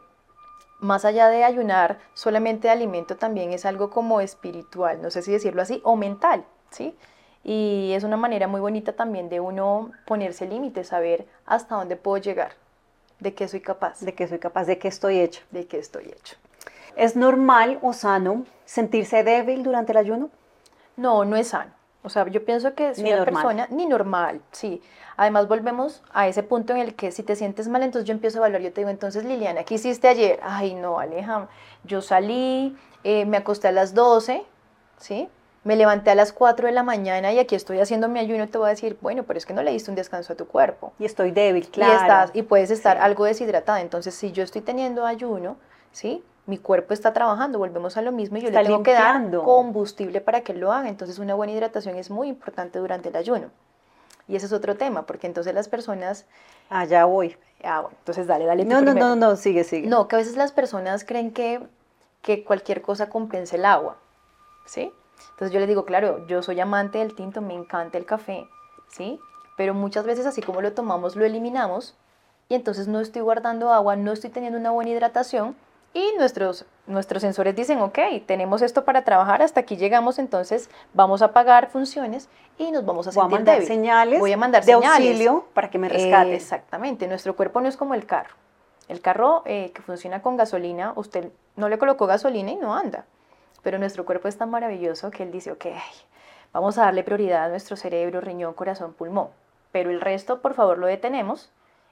más 0.79 1.05
allá 1.05 1.27
de 1.29 1.43
ayunar, 1.43 2.00
solamente 2.13 2.67
de 2.67 2.74
alimento 2.74 3.17
también 3.17 3.51
es 3.51 3.65
algo 3.65 3.89
como 3.89 4.22
espiritual, 4.22 5.01
no 5.01 5.12
sé 5.12 5.22
si 5.22 5.31
decirlo 5.31 5.62
así, 5.62 5.81
o 5.84 5.96
mental, 5.96 6.46
¿sí? 6.69 6.98
Y 7.43 7.93
es 7.93 8.03
una 8.03 8.17
manera 8.17 8.48
muy 8.48 8.62
bonita 8.62 8.93
también 8.93 9.29
de 9.29 9.39
uno 9.39 9.91
ponerse 10.05 10.46
límites, 10.48 10.88
saber 10.88 11.25
hasta 11.46 11.75
dónde 11.75 11.96
puedo 11.96 12.17
llegar, 12.17 12.51
de 13.19 13.34
qué 13.34 13.47
soy 13.47 13.62
capaz. 13.62 14.02
De 14.02 14.13
qué 14.13 14.28
soy 14.28 14.39
capaz, 14.39 14.65
de 14.65 14.78
qué 14.78 14.88
estoy 14.88 15.19
hecho. 15.19 15.41
De 15.52 15.65
qué 15.65 15.80
estoy 15.80 16.06
hecho. 16.06 16.36
¿Es 16.95 17.15
normal 17.15 17.80
o 17.82 17.93
sano 17.93 18.45
sentirse 18.65 19.23
débil 19.23 19.63
durante 19.63 19.93
el 19.93 19.97
ayuno? 19.97 20.30
No, 20.97 21.23
no 21.23 21.36
es 21.38 21.49
sano. 21.49 21.71
O 22.02 22.10
sea, 22.10 22.28
yo 22.28 22.45
pienso 22.45 22.73
que 22.75 22.95
si 22.95 23.04
una 23.04 23.25
persona, 23.25 23.67
ni 23.71 23.86
normal, 23.86 24.41
sí. 24.52 24.82
Además, 25.17 25.49
volvemos 25.49 26.02
a 26.13 26.30
ese 26.30 26.43
punto 26.43 26.73
en 26.73 26.80
el 26.80 26.95
que 26.95 27.12
si 27.12 27.23
te 27.23 27.36
sientes 27.36 27.67
mal, 27.67 27.84
entonces 27.84 28.08
yo 28.08 28.13
empiezo 28.13 28.38
a 28.38 28.47
evaluar. 28.47 28.62
Yo 28.62 28.71
te 28.71 28.82
digo, 28.82 28.89
entonces 28.89 29.25
Liliana, 29.25 29.63
¿qué 29.65 29.75
hiciste 29.75 30.08
ayer? 30.08 30.39
Ay, 30.41 30.75
no, 30.75 30.99
Aleja, 30.99 31.49
yo 31.84 32.02
salí, 32.02 32.78
eh, 33.04 33.25
me 33.25 33.36
acosté 33.36 33.67
a 33.67 33.73
las 33.73 33.93
12, 33.93 34.45
¿sí? 34.97 35.28
Me 35.63 35.76
levanté 35.76 36.12
a 36.12 36.15
las 36.15 36.32
4 36.32 36.67
de 36.67 36.74
la 36.74 36.84
mañana 36.84 37.34
y 37.34 37.39
aquí 37.39 37.56
estoy 37.56 37.80
haciendo 37.80 38.08
mi 38.08 38.19
ayuno, 38.19 38.48
te 38.48 38.58
voy 38.58 38.67
a 38.67 38.69
decir, 38.69 38.98
bueno, 39.02 39.24
pero 39.24 39.38
es 39.38 39.45
que 39.45 39.54
no 39.54 39.62
le 39.62 39.72
diste 39.72 39.91
un 39.91 39.95
descanso 39.95 40.34
a 40.34 40.36
tu 40.36 40.48
cuerpo. 40.48 40.93
Y 41.00 41.06
estoy 41.06 41.32
débil, 41.32 41.67
claro. 41.69 41.93
Y, 41.93 41.95
estás, 41.95 42.32
y 42.34 42.41
puedes 42.43 42.72
estar 42.72 42.98
algo 42.98 43.26
deshidratada. 43.26 43.82
Entonces, 43.82 44.15
si 44.15 44.32
yo 44.32 44.43
estoy 44.43 44.62
teniendo 44.62 45.06
ayuno, 45.06 45.58
¿sí? 45.91 46.24
Mi 46.45 46.58
cuerpo 46.58 46.93
está 46.93 47.13
trabajando, 47.13 47.60
volvemos 47.60 47.98
a 47.98 48.02
lo 48.02 48.12
mismo 48.12 48.38
y 48.38 48.41
yo 48.41 48.50
le 48.50 48.63
tengo 48.63 48.82
que 48.84 48.93
dar 48.93 49.30
combustible 49.32 50.22
para 50.22 50.41
que 50.41 50.54
lo 50.54 50.72
haga. 50.72 50.88
Entonces, 50.89 51.19
una 51.19 51.36
buena 51.36 51.54
hidratación 51.54 51.98
es 51.98 52.10
muy 52.10 52.30
importante 52.30 52.80
durante 52.80 53.10
el 53.10 53.15
ayuno. 53.15 53.50
Y 54.28 54.36
ese 54.36 54.45
es 54.45 54.54
otro 54.54 54.78
tema, 54.78 55.06
porque 55.06 55.28
entonces 55.28 55.54
las 55.54 55.67
personas... 55.67 56.26
Ah, 56.69 56.86
voy. 57.06 57.36
Ah, 57.63 57.82
bueno, 57.82 57.98
entonces 58.00 58.28
dale, 58.28 58.45
dale. 58.45 58.63
No, 58.63 58.80
no, 58.80 58.93
no, 58.93 59.15
no, 59.15 59.36
sigue, 59.36 59.63
sigue. 59.63 59.88
No, 59.88 60.08
que 60.08 60.15
a 60.15 60.19
veces 60.19 60.38
las 60.38 60.52
personas 60.52 61.04
creen 61.04 61.32
que, 61.32 61.62
que 62.22 62.43
cualquier 62.43 62.82
cosa 62.82 63.10
compensa 63.10 63.56
el 63.56 63.65
agua, 63.65 63.98
¿sí? 64.65 64.93
Entonces 65.32 65.51
yo 65.51 65.60
les 65.60 65.67
digo, 65.67 65.86
claro, 65.86 66.25
yo 66.27 66.41
soy 66.41 66.60
amante 66.60 66.99
del 66.99 67.15
tinto, 67.15 67.41
me 67.41 67.53
encanta 67.53 67.97
el 67.97 68.05
café, 68.05 68.47
¿sí? 68.89 69.19
Pero 69.58 69.73
muchas 69.73 70.05
veces 70.05 70.25
así 70.25 70.41
como 70.41 70.62
lo 70.62 70.73
tomamos, 70.73 71.15
lo 71.15 71.25
eliminamos 71.25 71.95
y 72.47 72.55
entonces 72.55 72.88
no 72.88 72.99
estoy 72.99 73.21
guardando 73.21 73.71
agua, 73.71 73.95
no 73.95 74.12
estoy 74.12 74.29
teniendo 74.29 74.58
una 74.58 74.71
buena 74.71 74.91
hidratación 74.91 75.55
y 75.93 76.13
nuestros, 76.17 76.65
nuestros 76.86 77.21
sensores 77.21 77.55
dicen, 77.55 77.79
ok, 77.82 77.97
tenemos 78.25 78.62
esto 78.62 78.86
para 78.86 79.03
trabajar, 79.03 79.41
hasta 79.41 79.62
aquí 79.62 79.75
llegamos, 79.75 80.19
entonces 80.19 80.69
vamos 80.93 81.21
a 81.21 81.25
apagar 81.25 81.69
funciones 81.69 82.29
y 82.58 82.71
nos 82.71 82.86
vamos 82.86 83.08
a 83.08 83.12
sentir 83.12 83.29
Voy 83.29 83.34
a 83.34 83.38
mandar 83.38 83.63
señales 83.63 84.19
Voy 84.19 84.32
a 84.32 84.38
mandar 84.38 84.63
de 84.63 84.73
señales. 84.73 85.10
auxilio 85.10 85.45
para 85.53 85.69
que 85.69 85.79
me 85.79 85.89
rescate. 85.89 86.36
exactamente, 86.36 87.08
nuestro 87.08 87.36
cuerpo 87.36 87.60
no 87.62 87.67
es 87.67 87.75
como 87.75 87.95
el 87.95 88.05
carro. 88.05 88.36
El 88.88 89.01
carro 89.01 89.43
eh, 89.45 89.71
que 89.73 89.82
funciona 89.82 90.21
con 90.21 90.38
gasolina, 90.38 90.93
usted 90.95 91.32
no 91.55 91.69
le 91.69 91.77
colocó 91.77 92.08
gasolina 92.08 92.51
y 92.51 92.55
no 92.55 92.75
anda. 92.75 93.05
Pero 93.62 93.78
nuestro 93.78 94.06
cuerpo 94.06 94.28
es 94.28 94.38
tan 94.38 94.50
maravilloso 94.50 95.12
que 95.12 95.24
él 95.24 95.32
dice, 95.32 95.52
ok, 95.52 95.65
vamos 96.54 96.78
a 96.78 96.84
darle 96.84 97.04
prioridad 97.04 97.45
a 97.45 97.50
nuestro 97.50 97.76
cerebro, 97.76 98.22
riñón, 98.22 98.54
corazón, 98.54 98.93
pulmón. 98.93 99.30
Pero 99.72 99.89
el 99.91 100.02
resto, 100.02 100.41
por 100.41 100.54
favor, 100.54 100.78
lo 100.78 100.88
detenemos 100.88 101.52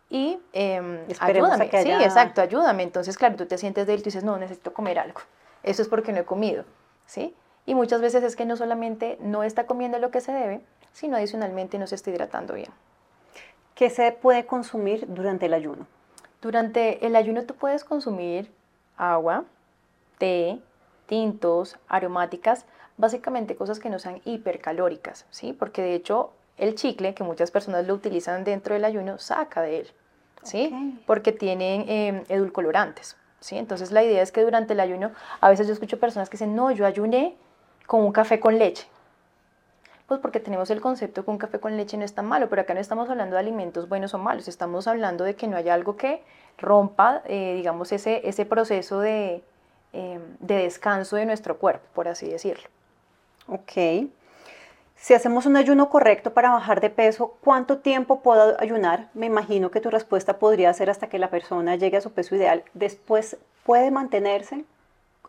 y 0.09 0.39
eh, 0.53 1.05
ayúdame. 1.19 1.69
Sí, 1.69 1.91
exacto, 1.91 2.41
ayúdame. 2.41 2.83
Entonces, 2.83 3.17
claro, 3.17 3.35
tú 3.35 3.45
te 3.45 3.57
sientes 3.57 3.87
él 3.89 3.99
y 3.99 4.03
dices, 4.03 4.23
no, 4.23 4.37
necesito 4.37 4.73
comer 4.73 4.99
algo. 4.99 5.21
Eso 5.63 5.81
es 5.81 5.87
porque 5.87 6.13
no 6.13 6.19
he 6.19 6.25
comido, 6.25 6.63
¿sí? 7.05 7.35
Y 7.65 7.75
muchas 7.75 7.99
veces 8.01 8.23
es 8.23 8.35
que 8.35 8.45
no 8.45 8.55
solamente 8.55 9.17
no 9.19 9.43
está 9.43 9.65
comiendo 9.65 9.99
lo 9.99 10.09
que 10.09 10.21
se 10.21 10.31
debe, 10.31 10.61
sino 10.93 11.17
adicionalmente 11.17 11.77
no 11.77 11.87
se 11.87 11.95
está 11.95 12.09
hidratando 12.09 12.53
bien. 12.53 12.71
¿Qué 13.75 13.89
se 13.89 14.11
puede 14.13 14.45
consumir 14.45 15.05
durante 15.07 15.47
el 15.47 15.53
ayuno? 15.53 15.85
Durante 16.41 17.05
el 17.05 17.15
ayuno 17.15 17.43
tú 17.43 17.55
puedes 17.55 17.83
consumir 17.83 18.51
agua, 18.95 19.43
té, 20.17 20.59
tintos, 21.07 21.77
aromáticas, 21.87 22.65
básicamente 22.97 23.55
cosas 23.55 23.79
que 23.79 23.89
no 23.89 23.99
sean 23.99 24.21
hipercalóricas, 24.25 25.25
¿sí? 25.29 25.53
Porque 25.53 25.81
de 25.81 25.95
hecho 25.95 26.31
el 26.57 26.75
chicle, 26.75 27.13
que 27.13 27.23
muchas 27.23 27.51
personas 27.51 27.87
lo 27.87 27.93
utilizan 27.93 28.43
dentro 28.43 28.73
del 28.73 28.85
ayuno, 28.85 29.17
saca 29.17 29.61
de 29.61 29.79
él, 29.79 29.87
¿sí? 30.43 31.01
Porque 31.05 31.31
tienen 31.31 31.85
eh, 31.87 32.23
edulcorantes, 32.29 33.15
¿sí? 33.39 33.57
Entonces 33.57 33.91
la 33.91 34.03
idea 34.03 34.21
es 34.21 34.31
que 34.31 34.43
durante 34.43 34.73
el 34.73 34.79
ayuno, 34.79 35.11
a 35.39 35.49
veces 35.49 35.67
yo 35.67 35.73
escucho 35.73 35.99
personas 35.99 36.29
que 36.29 36.37
dicen, 36.37 36.55
no, 36.55 36.71
yo 36.71 36.85
ayuné 36.85 37.35
con 37.85 38.01
un 38.01 38.11
café 38.11 38.39
con 38.39 38.57
leche. 38.57 38.87
Pues 40.07 40.21
porque 40.21 40.39
tenemos 40.39 40.69
el 40.69 40.79
concepto 40.79 41.25
que 41.25 41.31
un 41.31 41.37
café 41.37 41.59
con 41.59 41.75
leche 41.75 41.97
no 41.97 42.05
es 42.05 42.13
tan 42.13 42.25
malo, 42.25 42.49
pero 42.49 42.61
acá 42.61 42.73
no 42.73 42.79
estamos 42.79 43.09
hablando 43.09 43.35
de 43.35 43.41
alimentos 43.41 43.89
buenos 43.89 44.13
o 44.13 44.17
malos, 44.17 44.47
estamos 44.47 44.87
hablando 44.87 45.25
de 45.25 45.35
que 45.35 45.47
no 45.47 45.57
haya 45.57 45.73
algo 45.73 45.97
que 45.97 46.23
rompa, 46.57 47.21
eh, 47.25 47.55
digamos, 47.55 47.91
ese, 47.91 48.27
ese 48.27 48.45
proceso 48.45 48.99
de, 49.01 49.43
Em, 49.97 50.21
de 50.39 50.57
descanso 50.57 51.15
de 51.15 51.25
nuestro 51.25 51.57
cuerpo, 51.57 51.83
por 51.95 52.07
así 52.07 52.29
decirlo. 52.29 52.69
Ok. 53.47 54.07
Si 54.95 55.15
hacemos 55.15 55.47
un 55.47 55.57
ayuno 55.57 55.89
correcto 55.89 56.35
para 56.35 56.51
bajar 56.51 56.81
de 56.81 56.91
peso, 56.91 57.35
¿cuánto 57.41 57.79
tiempo 57.79 58.19
puedo 58.19 58.61
ayunar? 58.61 59.09
Me 59.15 59.25
imagino 59.25 59.71
que 59.71 59.81
tu 59.81 59.89
respuesta 59.89 60.37
podría 60.37 60.71
ser 60.75 60.91
hasta 60.91 61.09
que 61.09 61.17
la 61.17 61.31
persona 61.31 61.77
llegue 61.77 61.97
a 61.97 62.01
su 62.01 62.11
peso 62.11 62.35
ideal. 62.35 62.63
Después, 62.75 63.37
¿puede 63.63 63.89
mantenerse 63.89 64.65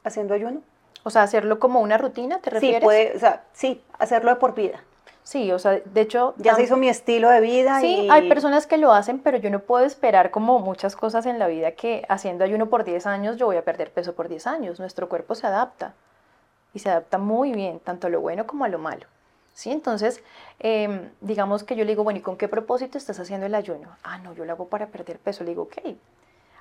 haciendo 0.04 0.34
ayuno? 0.34 0.60
O 1.02 1.08
sea, 1.08 1.22
hacerlo 1.22 1.58
como 1.58 1.80
una 1.80 1.96
rutina, 1.96 2.38
¿te 2.40 2.50
refieres? 2.50 2.80
Sí, 2.80 2.84
puede, 2.84 3.16
o 3.16 3.18
sea, 3.18 3.44
sí, 3.54 3.82
hacerlo 3.98 4.28
de 4.34 4.36
por 4.36 4.54
vida. 4.54 4.82
Sí, 5.28 5.52
o 5.52 5.58
sea, 5.58 5.72
de 5.72 6.00
hecho... 6.00 6.32
Ya 6.38 6.54
se 6.54 6.62
hizo 6.62 6.78
mi 6.78 6.88
estilo 6.88 7.28
de 7.28 7.42
vida. 7.42 7.80
Sí, 7.80 8.08
hay 8.10 8.30
personas 8.30 8.66
que 8.66 8.78
lo 8.78 8.94
hacen, 8.94 9.18
pero 9.18 9.36
yo 9.36 9.50
no 9.50 9.58
puedo 9.58 9.84
esperar 9.84 10.30
como 10.30 10.58
muchas 10.58 10.96
cosas 10.96 11.26
en 11.26 11.38
la 11.38 11.48
vida 11.48 11.72
que 11.72 12.06
haciendo 12.08 12.44
ayuno 12.44 12.70
por 12.70 12.82
10 12.82 13.06
años 13.06 13.36
yo 13.36 13.44
voy 13.44 13.58
a 13.58 13.62
perder 13.62 13.90
peso 13.90 14.14
por 14.14 14.28
10 14.28 14.46
años. 14.46 14.80
Nuestro 14.80 15.10
cuerpo 15.10 15.34
se 15.34 15.46
adapta 15.46 15.92
y 16.72 16.78
se 16.78 16.88
adapta 16.88 17.18
muy 17.18 17.52
bien, 17.52 17.78
tanto 17.78 18.06
a 18.06 18.10
lo 18.10 18.22
bueno 18.22 18.46
como 18.46 18.64
a 18.64 18.68
lo 18.68 18.78
malo. 18.78 19.04
¿Sí? 19.52 19.70
Entonces, 19.70 20.22
em, 20.60 21.10
digamos 21.20 21.62
que 21.62 21.76
yo 21.76 21.84
le 21.84 21.90
digo, 21.90 22.04
bueno, 22.04 22.20
¿y 22.20 22.22
con 22.22 22.38
qué 22.38 22.48
propósito 22.48 22.96
estás 22.96 23.20
haciendo 23.20 23.44
el 23.44 23.54
ayuno? 23.54 23.98
Ah, 24.04 24.16
no, 24.16 24.32
yo 24.32 24.46
lo 24.46 24.52
hago 24.52 24.68
para 24.68 24.86
perder 24.86 25.18
peso. 25.18 25.44
Le 25.44 25.50
digo, 25.50 25.64
ok, 25.64 25.94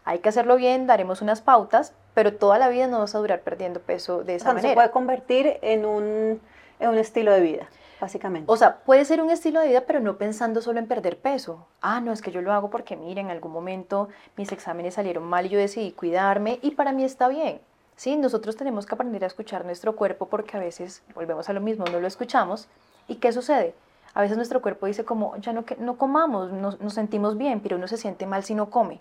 hay 0.03 0.19
que 0.19 0.27
hacerlo 0.27 0.57
bien, 0.57 0.87
daremos 0.87 1.21
unas 1.21 1.39
pautas, 1.39 1.93
pero 2.13 2.33
toda 2.33 2.59
la 2.59 2.67
vida 2.67 2.87
no 2.87 2.99
vas 2.99 3.15
a 3.15 3.19
durar 3.19 3.39
perdiendo 3.39 3.79
peso 3.79 4.25
de 4.25 4.35
esa 4.35 4.49
manera. 4.49 4.67
se 4.67 4.75
puede 4.75 4.91
convertir 4.91 5.57
en 5.61 5.85
un, 5.85 6.41
en 6.81 6.89
un 6.89 6.97
estilo 6.97 7.31
de 7.31 7.39
vida 7.39 7.69
básicamente. 7.99 8.51
O 8.51 8.57
sea, 8.57 8.79
puede 8.79 9.05
ser 9.05 9.21
un 9.21 9.29
estilo 9.29 9.59
de 9.59 9.67
vida, 9.69 9.83
pero 9.85 9.99
no 9.99 10.17
pensando 10.17 10.61
solo 10.61 10.79
en 10.79 10.87
perder 10.87 11.19
peso. 11.19 11.67
Ah, 11.81 11.99
no, 12.01 12.11
es 12.11 12.21
que 12.21 12.31
yo 12.31 12.41
lo 12.41 12.53
hago 12.53 12.69
porque, 12.69 12.95
mire, 12.95 13.21
en 13.21 13.29
algún 13.29 13.51
momento 13.51 14.09
mis 14.35 14.51
exámenes 14.51 14.95
salieron 14.95 15.23
mal 15.23 15.45
y 15.45 15.49
yo 15.49 15.59
decidí 15.59 15.91
cuidarme 15.91 16.59
y 16.61 16.71
para 16.71 16.91
mí 16.91 17.03
está 17.03 17.27
bien. 17.27 17.61
Sí, 17.95 18.15
nosotros 18.15 18.55
tenemos 18.55 18.85
que 18.85 18.95
aprender 18.95 19.23
a 19.23 19.27
escuchar 19.27 19.65
nuestro 19.65 19.95
cuerpo 19.95 20.27
porque 20.27 20.57
a 20.57 20.59
veces, 20.59 21.03
volvemos 21.15 21.49
a 21.49 21.53
lo 21.53 21.61
mismo, 21.61 21.85
no 21.85 21.99
lo 21.99 22.07
escuchamos. 22.07 22.67
¿Y 23.07 23.15
qué 23.15 23.31
sucede? 23.31 23.73
A 24.13 24.21
veces 24.21 24.37
nuestro 24.37 24.61
cuerpo 24.61 24.85
dice 24.85 25.03
como, 25.03 25.35
ya 25.37 25.53
no, 25.53 25.65
no 25.79 25.97
comamos, 25.97 26.51
nos, 26.51 26.79
nos 26.79 26.93
sentimos 26.93 27.37
bien, 27.37 27.59
pero 27.59 27.77
uno 27.77 27.87
se 27.87 27.97
siente 27.97 28.25
mal 28.25 28.43
si 28.43 28.53
no 28.55 28.69
come. 28.69 28.99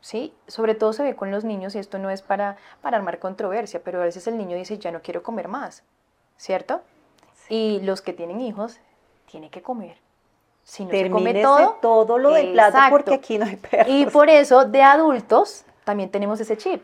¿sí? 0.00 0.34
Sobre 0.46 0.74
todo 0.74 0.92
se 0.92 1.02
ve 1.02 1.16
con 1.16 1.30
los 1.30 1.44
niños 1.44 1.74
y 1.74 1.78
esto 1.78 1.98
no 1.98 2.10
es 2.10 2.22
para, 2.22 2.56
para 2.80 2.96
armar 2.96 3.18
controversia, 3.18 3.82
pero 3.82 4.00
a 4.00 4.04
veces 4.04 4.26
el 4.26 4.38
niño 4.38 4.56
dice, 4.56 4.78
ya 4.78 4.92
no 4.92 5.02
quiero 5.02 5.22
comer 5.22 5.48
más, 5.48 5.82
¿cierto? 6.36 6.82
Y 7.48 7.80
los 7.80 8.02
que 8.02 8.12
tienen 8.12 8.40
hijos, 8.40 8.78
tienen 9.30 9.50
que 9.50 9.62
comer. 9.62 9.96
Si 10.64 10.84
no 10.84 10.90
se 10.90 11.10
come 11.10 11.42
todo, 11.42 11.78
todo 11.80 12.18
lo 12.18 12.32
del 12.32 12.52
plato 12.52 12.78
porque 12.90 13.14
aquí 13.14 13.38
no 13.38 13.46
hay 13.46 13.56
perros. 13.56 13.88
Y 13.88 14.04
por 14.06 14.28
eso 14.28 14.66
de 14.66 14.82
adultos 14.82 15.64
también 15.84 16.10
tenemos 16.10 16.40
ese 16.40 16.58
chip, 16.58 16.82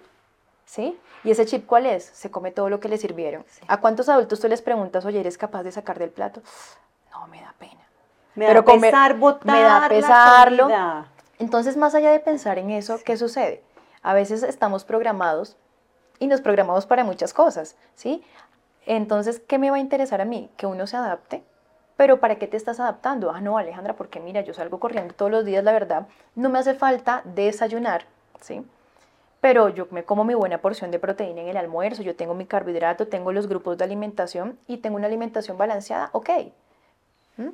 ¿sí? 0.64 0.98
¿Y 1.22 1.30
ese 1.30 1.44
chip 1.44 1.66
cuál 1.66 1.84
es? 1.84 2.04
Se 2.04 2.30
come 2.30 2.50
todo 2.50 2.70
lo 2.70 2.80
que 2.80 2.88
le 2.88 2.96
sirvieron. 2.96 3.44
¿A 3.68 3.78
cuántos 3.78 4.08
adultos 4.08 4.40
tú 4.40 4.48
les 4.48 4.62
preguntas, 4.62 5.04
oye, 5.04 5.20
¿eres 5.20 5.36
capaz 5.36 5.62
de 5.62 5.72
sacar 5.72 5.98
del 5.98 6.10
plato? 6.10 6.40
No, 7.12 7.26
me 7.26 7.40
da 7.40 7.54
pena. 7.58 7.80
Me 8.34 8.52
da 8.52 8.64
pesar 8.64 9.18
botar 9.18 9.54
Me 9.54 9.62
da 9.62 9.88
pesarlo. 9.88 10.68
Entonces, 11.38 11.76
más 11.76 11.94
allá 11.94 12.10
de 12.10 12.20
pensar 12.20 12.58
en 12.58 12.70
eso, 12.70 12.98
¿qué 13.04 13.16
sucede? 13.16 13.62
A 14.02 14.14
veces 14.14 14.42
estamos 14.42 14.84
programados 14.84 15.56
y 16.18 16.26
nos 16.26 16.40
programamos 16.40 16.86
para 16.86 17.04
muchas 17.04 17.34
cosas, 17.34 17.76
¿sí? 17.94 18.22
Entonces, 18.86 19.40
¿qué 19.40 19.58
me 19.58 19.70
va 19.70 19.76
a 19.76 19.80
interesar 19.80 20.20
a 20.20 20.24
mí? 20.24 20.50
Que 20.56 20.66
uno 20.66 20.86
se 20.86 20.96
adapte. 20.96 21.42
Pero 21.96 22.20
¿para 22.20 22.36
qué 22.36 22.46
te 22.46 22.56
estás 22.56 22.80
adaptando? 22.80 23.30
Ah, 23.30 23.40
no, 23.40 23.56
Alejandra, 23.56 23.94
porque 23.94 24.20
mira, 24.20 24.40
yo 24.40 24.52
salgo 24.52 24.80
corriendo 24.80 25.14
todos 25.14 25.30
los 25.30 25.44
días, 25.44 25.62
la 25.62 25.72
verdad, 25.72 26.06
no 26.34 26.50
me 26.50 26.58
hace 26.58 26.74
falta 26.74 27.22
desayunar, 27.24 28.04
¿sí? 28.40 28.64
Pero 29.40 29.68
yo 29.68 29.86
me 29.90 30.04
como 30.04 30.24
mi 30.24 30.34
buena 30.34 30.58
porción 30.58 30.90
de 30.90 30.98
proteína 30.98 31.42
en 31.42 31.48
el 31.48 31.56
almuerzo, 31.56 32.02
yo 32.02 32.16
tengo 32.16 32.34
mi 32.34 32.46
carbohidrato, 32.46 33.06
tengo 33.08 33.30
los 33.30 33.46
grupos 33.46 33.78
de 33.78 33.84
alimentación 33.84 34.58
y 34.66 34.78
tengo 34.78 34.96
una 34.96 35.06
alimentación 35.06 35.56
balanceada, 35.56 36.08
ok. 36.12 36.30
¿Mm? 37.36 37.50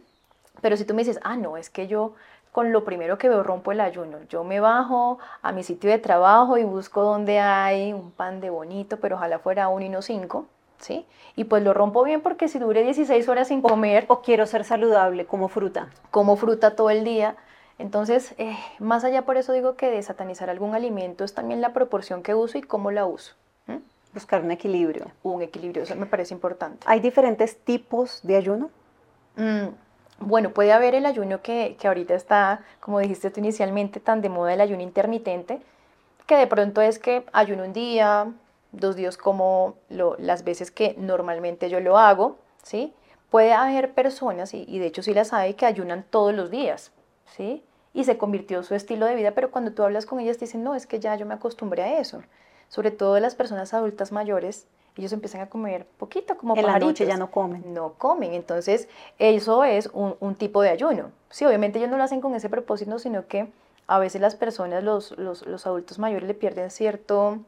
Pero 0.62 0.76
si 0.76 0.84
tú 0.84 0.94
me 0.94 1.02
dices, 1.02 1.20
ah, 1.22 1.36
no, 1.36 1.56
es 1.56 1.68
que 1.68 1.86
yo 1.86 2.14
con 2.52 2.72
lo 2.72 2.84
primero 2.84 3.18
que 3.18 3.28
veo 3.28 3.42
rompo 3.42 3.72
el 3.72 3.80
ayuno. 3.80 4.18
Yo 4.28 4.44
me 4.44 4.60
bajo 4.60 5.18
a 5.42 5.52
mi 5.52 5.62
sitio 5.62 5.90
de 5.90 5.98
trabajo 5.98 6.58
y 6.58 6.64
busco 6.64 7.02
donde 7.02 7.38
hay 7.38 7.92
un 7.92 8.10
pan 8.10 8.40
de 8.40 8.50
bonito, 8.50 8.98
pero 8.98 9.16
ojalá 9.16 9.38
fuera 9.38 9.68
uno 9.68 9.84
y 9.84 9.88
no 9.88 10.02
cinco, 10.02 10.46
¿sí? 10.80 11.06
Y 11.36 11.44
pues 11.44 11.62
lo 11.62 11.72
rompo 11.72 12.02
bien 12.02 12.20
porque 12.20 12.48
si 12.48 12.58
dure 12.58 12.82
16 12.82 13.28
horas 13.28 13.48
sin 13.48 13.62
comer... 13.62 14.06
O 14.08 14.20
quiero 14.22 14.46
ser 14.46 14.64
saludable, 14.64 15.26
como 15.26 15.48
fruta. 15.48 15.88
Como 16.10 16.36
fruta 16.36 16.74
todo 16.74 16.90
el 16.90 17.04
día. 17.04 17.36
Entonces, 17.78 18.34
eh, 18.38 18.56
más 18.78 19.04
allá 19.04 19.22
por 19.22 19.36
eso 19.36 19.52
digo 19.52 19.76
que 19.76 19.90
de 19.90 20.02
satanizar 20.02 20.50
algún 20.50 20.74
alimento 20.74 21.24
es 21.24 21.34
también 21.34 21.60
la 21.60 21.72
proporción 21.72 22.22
que 22.22 22.34
uso 22.34 22.58
y 22.58 22.62
cómo 22.62 22.90
la 22.90 23.06
uso. 23.06 23.34
Buscar 24.12 24.42
un 24.42 24.50
equilibrio. 24.50 25.06
Un 25.22 25.40
equilibrio, 25.40 25.84
eso 25.84 25.94
me 25.94 26.04
parece 26.04 26.34
importante. 26.34 26.84
¿Hay 26.86 26.98
diferentes 26.98 27.56
tipos 27.56 28.20
de 28.24 28.36
ayuno? 28.36 28.68
Mm, 29.36 29.68
bueno, 30.18 30.50
puede 30.50 30.72
haber 30.72 30.96
el 30.96 31.06
ayuno 31.06 31.42
que, 31.42 31.76
que 31.78 31.86
ahorita 31.86 32.14
está, 32.14 32.62
como 32.80 32.98
dijiste 32.98 33.30
tú 33.30 33.38
inicialmente, 33.38 34.00
tan 34.00 34.20
de 34.20 34.28
moda 34.28 34.52
el 34.52 34.60
ayuno 34.60 34.82
intermitente, 34.82 35.60
que 36.26 36.36
de 36.36 36.48
pronto 36.48 36.80
es 36.80 36.98
que 36.98 37.24
ayuno 37.32 37.62
un 37.62 37.72
día, 37.72 38.26
dos 38.72 38.96
días 38.96 39.16
como 39.16 39.76
las 39.88 40.44
veces 40.44 40.70
que 40.70 40.94
normalmente 40.98 41.68
yo 41.70 41.80
lo 41.80 41.98
hago, 41.98 42.38
¿sí? 42.62 42.94
Puede 43.30 43.52
haber 43.52 43.92
personas, 43.92 44.54
y, 44.54 44.78
de 44.78 44.86
hecho 44.86 45.02
sí 45.02 45.14
las 45.14 45.32
hay, 45.32 45.54
que 45.54 45.66
ayunan 45.66 46.04
todos 46.08 46.34
los 46.34 46.50
días, 46.50 46.92
¿sí? 47.26 47.64
Y 47.92 48.04
se 48.04 48.18
convirtió 48.18 48.62
su 48.62 48.74
estilo 48.74 49.06
de 49.06 49.14
vida, 49.14 49.32
pero 49.32 49.50
cuando 49.50 49.72
tú 49.72 49.82
hablas 49.82 50.06
con 50.06 50.20
ellas 50.20 50.38
te 50.38 50.46
dicen, 50.46 50.62
no, 50.62 50.74
es 50.74 50.86
que 50.86 51.00
ya 51.00 51.14
yo 51.16 51.26
me 51.26 51.34
acostumbré 51.34 51.82
a 51.82 52.00
eso. 52.00 52.22
Sobre 52.68 52.90
todo 52.92 53.18
las 53.18 53.34
personas 53.34 53.74
adultas 53.74 54.12
mayores, 54.12 54.66
ellos 54.96 55.12
empiezan 55.12 55.40
a 55.40 55.48
comer 55.48 55.86
poquito, 55.98 56.36
como 56.36 56.56
En 56.56 56.66
la 56.66 56.78
noche 56.78 57.06
ya 57.06 57.16
no 57.16 57.30
comen. 57.30 57.72
No 57.72 57.94
comen, 57.94 58.34
entonces 58.34 58.88
eso 59.18 59.64
es 59.64 59.90
un, 59.92 60.34
tipo 60.34 60.62
de 60.62 60.70
ayuno. 60.70 61.10
Sí, 61.30 61.44
obviamente 61.44 61.78
ellos 61.78 61.90
no 61.90 61.96
lo 61.96 62.04
hacen 62.04 62.20
con 62.20 62.34
ese 62.34 62.48
propósito, 62.48 62.98
sino 62.98 63.26
que 63.26 63.48
a 63.86 63.98
veces 63.98 64.20
las 64.20 64.36
personas, 64.36 64.84
los, 64.84 65.16
los, 65.18 65.66
adultos 65.66 65.98
mayores 65.98 66.28
le 66.28 66.34
pierden 66.34 66.70
cierto 66.70 67.40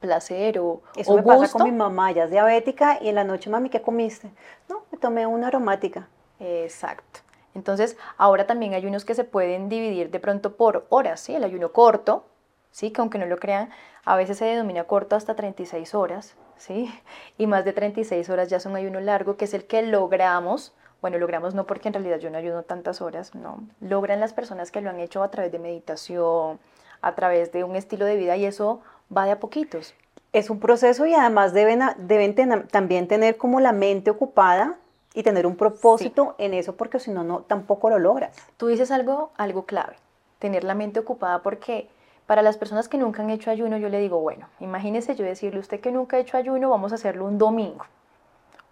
placer 0.00 0.58
o, 0.58 0.82
Eso 0.96 1.14
me 1.14 1.22
pasa 1.22 1.52
con 1.52 1.64
mi 1.64 1.72
mamá, 1.72 2.10
ella 2.10 2.24
es 2.24 2.30
diabética 2.30 2.98
y 3.00 3.08
en 3.08 3.14
la 3.14 3.24
noche, 3.24 3.50
mami, 3.50 3.68
¿qué 3.68 3.80
comiste? 3.82 4.30
No, 4.68 4.82
me 4.90 4.98
tomé 4.98 5.26
una 5.26 5.48
aromática. 5.48 6.08
Exacto. 6.40 7.20
Entonces, 7.54 7.96
ahora 8.16 8.46
también 8.46 8.74
hay 8.74 8.86
unos 8.86 9.04
que 9.04 9.14
se 9.14 9.24
pueden 9.24 9.68
dividir 9.68 10.10
de 10.10 10.20
pronto 10.20 10.56
por 10.56 10.86
horas, 10.88 11.20
¿sí? 11.20 11.34
El 11.34 11.44
ayuno 11.44 11.72
corto, 11.72 12.24
¿sí? 12.70 12.90
Que 12.90 13.00
aunque 13.00 13.18
no 13.18 13.26
lo 13.26 13.38
crean, 13.38 13.70
a 14.04 14.16
veces 14.16 14.38
se 14.38 14.46
denomina 14.46 14.84
corto 14.84 15.16
hasta 15.16 15.34
36 15.34 15.94
horas, 15.94 16.36
¿sí? 16.56 16.92
Y 17.38 17.46
más 17.46 17.64
de 17.64 17.72
36 17.72 18.28
horas 18.30 18.48
ya 18.48 18.60
son 18.60 18.76
ayuno 18.76 19.00
largo, 19.00 19.36
que 19.36 19.44
es 19.44 19.54
el 19.54 19.66
que 19.66 19.82
logramos, 19.82 20.74
bueno, 21.02 21.18
logramos 21.18 21.54
no 21.54 21.66
porque 21.66 21.88
en 21.88 21.94
realidad 21.94 22.18
yo 22.18 22.30
no 22.30 22.38
ayuno 22.38 22.62
tantas 22.62 23.00
horas, 23.00 23.34
no, 23.34 23.64
logran 23.80 24.20
las 24.20 24.32
personas 24.32 24.70
que 24.70 24.80
lo 24.80 24.90
han 24.90 25.00
hecho 25.00 25.22
a 25.22 25.30
través 25.30 25.50
de 25.50 25.58
meditación, 25.58 26.60
a 27.02 27.14
través 27.14 27.52
de 27.52 27.64
un 27.64 27.76
estilo 27.76 28.04
de 28.04 28.16
vida 28.16 28.36
y 28.36 28.44
eso 28.44 28.82
va 29.14 29.24
de 29.24 29.32
a 29.32 29.40
poquitos. 29.40 29.94
Es 30.32 30.50
un 30.50 30.60
proceso 30.60 31.06
y 31.06 31.14
además 31.14 31.52
deben, 31.52 31.80
deben 31.98 32.34
también 32.68 33.08
tener 33.08 33.36
como 33.36 33.60
la 33.60 33.72
mente 33.72 34.10
ocupada 34.10 34.76
y 35.12 35.22
tener 35.22 35.46
un 35.46 35.56
propósito 35.56 36.36
en 36.38 36.54
eso 36.54 36.76
porque 36.76 37.00
si 37.00 37.10
no, 37.10 37.24
no, 37.24 37.40
tampoco 37.40 37.90
lo 37.90 37.98
logras. 37.98 38.36
Tú 38.56 38.68
dices 38.68 38.90
algo, 38.90 39.32
algo 39.36 39.64
clave, 39.64 39.96
tener 40.38 40.62
la 40.62 40.74
mente 40.74 41.00
ocupada 41.00 41.42
porque 41.42 41.88
para 42.26 42.42
las 42.42 42.56
personas 42.56 42.88
que 42.88 42.96
nunca 42.96 43.22
han 43.22 43.30
hecho 43.30 43.50
ayuno, 43.50 43.76
yo 43.78 43.88
le 43.88 43.98
digo, 43.98 44.20
bueno, 44.20 44.46
imagínese 44.60 45.16
yo 45.16 45.24
decirle, 45.24 45.58
usted 45.58 45.80
que 45.80 45.90
nunca 45.90 46.16
ha 46.16 46.20
hecho 46.20 46.36
ayuno, 46.36 46.70
vamos 46.70 46.92
a 46.92 46.94
hacerlo 46.94 47.24
un 47.24 47.38
domingo. 47.38 47.84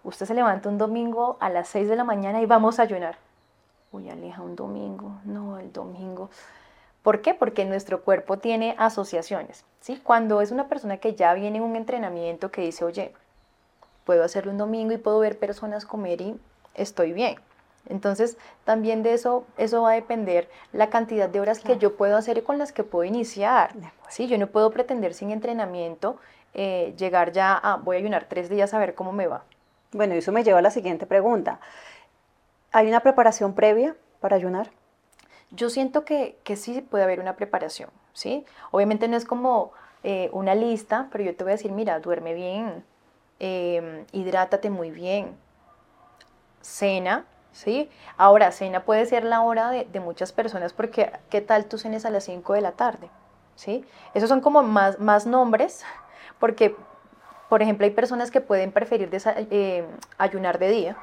Usted 0.05 0.25
se 0.25 0.33
levanta 0.33 0.69
un 0.69 0.77
domingo 0.77 1.35
a 1.41 1.49
las 1.49 1.67
6 1.67 1.89
de 1.89 1.97
la 1.97 2.05
mañana 2.05 2.41
y 2.41 2.45
vamos 2.45 2.79
a 2.79 2.83
ayunar. 2.83 3.17
Uy, 3.91 4.09
Aleja, 4.09 4.41
un 4.41 4.55
domingo. 4.55 5.11
No, 5.25 5.59
el 5.59 5.73
domingo. 5.73 6.29
¿Por 7.03 7.21
qué? 7.21 7.33
Porque 7.33 7.65
nuestro 7.65 8.03
cuerpo 8.03 8.37
tiene 8.37 8.75
asociaciones. 8.77 9.65
¿sí? 9.79 9.99
Cuando 10.03 10.41
es 10.41 10.51
una 10.51 10.67
persona 10.67 10.97
que 10.97 11.15
ya 11.15 11.33
viene 11.33 11.57
en 11.57 11.63
un 11.63 11.75
entrenamiento 11.75 12.51
que 12.51 12.61
dice, 12.61 12.83
oye, 12.83 13.13
puedo 14.05 14.23
hacerlo 14.23 14.51
un 14.51 14.57
domingo 14.57 14.93
y 14.93 14.97
puedo 14.97 15.19
ver 15.19 15.37
personas 15.37 15.85
comer 15.85 16.21
y 16.21 16.39
estoy 16.75 17.13
bien. 17.13 17.35
Entonces, 17.87 18.37
también 18.65 19.03
de 19.03 19.13
eso, 19.13 19.45
eso 19.57 19.81
va 19.83 19.91
a 19.91 19.95
depender 19.95 20.49
la 20.73 20.89
cantidad 20.89 21.29
de 21.29 21.39
horas 21.39 21.59
que 21.59 21.77
yo 21.77 21.95
puedo 21.95 22.17
hacer 22.17 22.37
y 22.37 22.41
con 22.41 22.57
las 22.57 22.71
que 22.71 22.83
puedo 22.83 23.03
iniciar. 23.03 23.71
Sí, 24.09 24.27
yo 24.27 24.37
no 24.37 24.47
puedo 24.47 24.69
pretender 24.71 25.13
sin 25.13 25.31
entrenamiento 25.31 26.17
eh, 26.53 26.93
llegar 26.97 27.31
ya 27.31 27.53
a, 27.55 27.77
voy 27.77 27.95
a 27.95 27.99
ayunar 27.99 28.25
tres 28.27 28.49
días 28.49 28.73
a 28.73 28.79
ver 28.79 28.95
cómo 28.95 29.11
me 29.11 29.27
va. 29.27 29.43
Bueno, 29.91 30.13
eso 30.13 30.31
me 30.31 30.43
lleva 30.43 30.59
a 30.59 30.61
la 30.61 30.71
siguiente 30.71 31.05
pregunta. 31.05 31.59
¿Hay 32.71 32.87
una 32.87 32.99
preparación 32.99 33.53
previa 33.53 33.95
para 34.19 34.35
ayunar? 34.35 34.69
Yo 35.51 35.69
siento 35.69 36.05
que, 36.05 36.37
que 36.43 36.55
sí 36.55 36.81
puede 36.81 37.03
haber 37.03 37.19
una 37.19 37.35
preparación, 37.35 37.89
¿sí? 38.13 38.45
Obviamente 38.71 39.07
no 39.07 39.17
es 39.17 39.25
como 39.25 39.71
eh, 40.03 40.29
una 40.31 40.55
lista, 40.55 41.07
pero 41.11 41.23
yo 41.23 41.35
te 41.35 41.43
voy 41.43 41.51
a 41.51 41.55
decir, 41.55 41.71
mira, 41.71 41.99
duerme 41.99 42.33
bien, 42.33 42.85
eh, 43.39 44.05
hidrátate 44.13 44.69
muy 44.69 44.91
bien, 44.91 45.35
cena, 46.61 47.25
¿sí? 47.51 47.89
Ahora, 48.17 48.51
cena 48.51 48.83
puede 48.83 49.05
ser 49.05 49.23
la 49.25 49.41
hora 49.41 49.71
de, 49.71 49.99
muchas 49.99 50.31
personas 50.31 50.71
porque 50.71 51.11
¿qué 51.29 51.41
tal 51.41 51.65
tú 51.65 51.77
cenes 51.77 52.05
a 52.05 52.09
las 52.09 52.23
5 52.23 52.53
de 52.53 52.61
la 52.61 52.73
tarde? 52.73 53.09
¿Sí? 53.55 53.83
Esos 54.13 54.29
son 54.29 54.39
como 54.39 54.63
más, 54.63 54.99
más 54.99 55.25
nombres 55.25 55.83
porque, 56.39 56.75
por 57.49 57.61
ejemplo, 57.61 57.85
hay 57.85 57.91
personas 57.91 58.31
que 58.31 58.39
pueden 58.39 58.71
preferir 58.71 59.09
eh, 59.13 59.85
ayunar 60.17 60.59
de 60.59 60.69
día, 60.69 60.97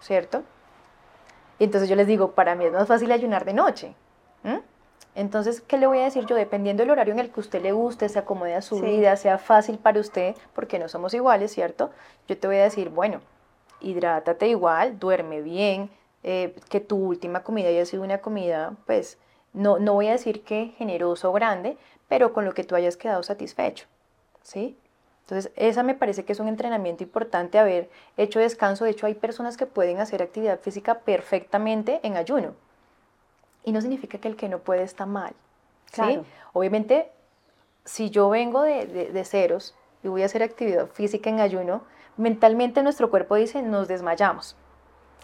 ¿cierto? 0.00 0.44
Y 1.60 1.64
entonces 1.64 1.88
yo 1.88 1.94
les 1.94 2.06
digo, 2.06 2.32
para 2.32 2.54
mí 2.56 2.64
es 2.64 2.72
más 2.72 2.88
fácil 2.88 3.12
ayunar 3.12 3.44
de 3.44 3.52
noche. 3.52 3.94
Entonces, 5.14 5.60
¿qué 5.60 5.76
le 5.76 5.86
voy 5.86 5.98
a 5.98 6.04
decir 6.04 6.24
yo? 6.24 6.34
Dependiendo 6.34 6.82
del 6.82 6.90
horario 6.90 7.12
en 7.12 7.20
el 7.20 7.30
que 7.30 7.40
usted 7.40 7.60
le 7.60 7.72
guste, 7.72 8.08
se 8.08 8.18
acomode 8.18 8.54
a 8.54 8.62
su 8.62 8.80
vida, 8.80 9.14
sea 9.16 9.36
fácil 9.36 9.78
para 9.78 10.00
usted, 10.00 10.34
porque 10.54 10.78
no 10.78 10.88
somos 10.88 11.12
iguales, 11.12 11.52
¿cierto? 11.52 11.90
Yo 12.28 12.38
te 12.38 12.46
voy 12.46 12.56
a 12.56 12.62
decir, 12.62 12.88
bueno, 12.88 13.20
hidrátate 13.80 14.48
igual, 14.48 14.98
duerme 14.98 15.42
bien, 15.42 15.90
eh, 16.22 16.56
que 16.70 16.80
tu 16.80 16.96
última 16.96 17.42
comida 17.42 17.68
haya 17.68 17.84
sido 17.84 18.04
una 18.04 18.22
comida, 18.22 18.74
pues, 18.86 19.18
no, 19.52 19.78
no 19.78 19.92
voy 19.92 20.06
a 20.06 20.12
decir 20.12 20.42
que 20.42 20.72
generoso 20.78 21.28
o 21.28 21.32
grande, 21.34 21.76
pero 22.08 22.32
con 22.32 22.46
lo 22.46 22.54
que 22.54 22.64
tú 22.64 22.74
hayas 22.74 22.96
quedado 22.96 23.22
satisfecho, 23.22 23.86
¿sí? 24.42 24.78
Entonces, 25.22 25.52
esa 25.56 25.82
me 25.82 25.94
parece 25.94 26.24
que 26.24 26.32
es 26.32 26.40
un 26.40 26.48
entrenamiento 26.48 27.04
importante 27.04 27.58
haber 27.58 27.88
hecho 28.16 28.40
descanso. 28.40 28.84
De 28.84 28.90
hecho, 28.90 29.06
hay 29.06 29.14
personas 29.14 29.56
que 29.56 29.66
pueden 29.66 29.98
hacer 29.98 30.22
actividad 30.22 30.58
física 30.60 31.00
perfectamente 31.00 32.00
en 32.02 32.16
ayuno. 32.16 32.54
Y 33.64 33.72
no 33.72 33.80
significa 33.80 34.18
que 34.18 34.28
el 34.28 34.36
que 34.36 34.48
no 34.48 34.58
puede 34.58 34.82
está 34.82 35.06
mal. 35.06 35.34
¿sí? 35.92 36.20
Obviamente, 36.52 37.10
si 37.84 38.10
yo 38.10 38.28
vengo 38.28 38.62
de, 38.62 38.86
de, 38.86 39.24
ceros 39.24 39.74
y 40.02 40.08
voy 40.08 40.22
a 40.22 40.26
hacer 40.26 40.42
actividad 40.42 40.88
física 40.88 41.30
en 41.30 41.40
ayuno, 41.40 41.82
mentalmente 42.16 42.82
nuestro 42.82 43.10
cuerpo 43.10 43.36
dice, 43.36 43.62
nos 43.62 43.86
desmayamos. 43.86 44.56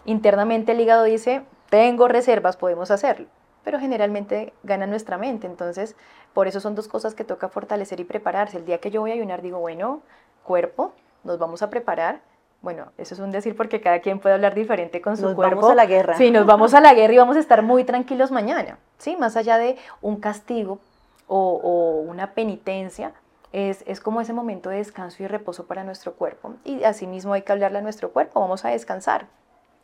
Internamente 0.05 0.71
el 0.71 0.79
hígado 0.79 1.03
dice, 1.03 1.43
tengo 1.69 2.07
reservas, 2.07 2.55
podemos 2.55 2.91
hacerlo. 2.91 3.27
Pero 3.67 3.81
generalmente 3.81 4.53
gana 4.63 4.87
nuestra 4.87 5.17
mente. 5.17 5.45
Entonces, 5.45 5.97
por 6.31 6.47
eso 6.47 6.61
son 6.61 6.73
dos 6.73 6.87
cosas 6.87 7.15
que 7.15 7.25
toca 7.25 7.49
fortalecer 7.49 7.99
y 7.99 8.05
prepararse. 8.05 8.55
El 8.55 8.65
día 8.65 8.77
que 8.77 8.91
yo 8.91 9.01
voy 9.01 9.11
a 9.11 9.15
ayunar, 9.15 9.41
digo, 9.41 9.59
bueno, 9.59 10.03
cuerpo, 10.45 10.93
nos 11.25 11.37
vamos 11.37 11.61
a 11.61 11.69
preparar. 11.69 12.21
Bueno, 12.61 12.93
eso 12.97 13.13
es 13.13 13.19
un 13.19 13.29
decir 13.29 13.57
porque 13.57 13.81
cada 13.81 13.99
quien 13.99 14.19
puede 14.19 14.35
hablar 14.35 14.55
diferente 14.55 15.01
con 15.01 15.17
su 15.17 15.35
cuerpo. 15.35 15.41
Nos 15.41 15.51
vamos 15.55 15.71
a 15.71 15.75
la 15.75 15.85
guerra. 15.85 16.15
Sí, 16.15 16.31
nos 16.31 16.45
vamos 16.45 16.73
a 16.73 16.79
la 16.79 16.93
guerra 16.93 17.13
y 17.15 17.17
vamos 17.17 17.35
a 17.35 17.41
estar 17.41 17.61
muy 17.61 17.83
tranquilos 17.83 18.31
mañana. 18.31 18.79
Sí, 18.99 19.17
más 19.17 19.35
allá 19.35 19.57
de 19.57 19.75
un 20.01 20.15
castigo 20.21 20.79
o, 21.27 22.05
una 22.07 22.31
penitencia, 22.31 23.11
es, 23.51 23.83
es, 23.85 23.99
como 23.99 24.21
ese 24.21 24.31
momento 24.31 24.69
de 24.69 24.77
descanso 24.77 25.23
y 25.23 25.27
reposo 25.27 25.67
para 25.67 25.83
nuestro 25.83 26.13
cuerpo. 26.13 26.53
Y 26.63 26.85
asimismo 26.85 27.33
hay 27.33 27.41
que 27.41 27.51
hablarle 27.51 27.79
a 27.79 27.81
nuestro 27.81 28.13
cuerpo, 28.13 28.39
vamos 28.39 28.63
a 28.63 28.69
descansar 28.69 29.27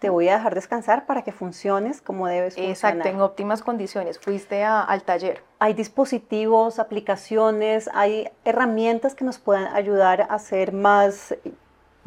te 0.04 0.10
voy 0.10 0.28
a 0.28 0.36
dejar 0.36 0.54
descansar 0.54 1.06
para 1.06 1.22
que 1.22 1.32
funciones 1.32 2.02
como 2.02 2.28
debes 2.28 2.56
funcionar. 2.56 2.72
Exacto, 2.76 3.08
en 3.08 3.22
óptimas 3.22 3.64
condiciones. 3.64 4.20
Fuiste 4.20 4.66
al 4.66 5.02
taller. 5.04 5.42
Hay 5.60 5.74
dispositivos, 5.74 6.78
aplicaciones, 6.78 7.90
hay 7.94 8.30
herramientas 8.44 9.16
que 9.16 9.24
nos 9.24 9.40
puedan 9.40 9.74
ayudar 9.74 10.24
a 10.24 10.26
hacer 10.26 10.74
más 10.74 11.34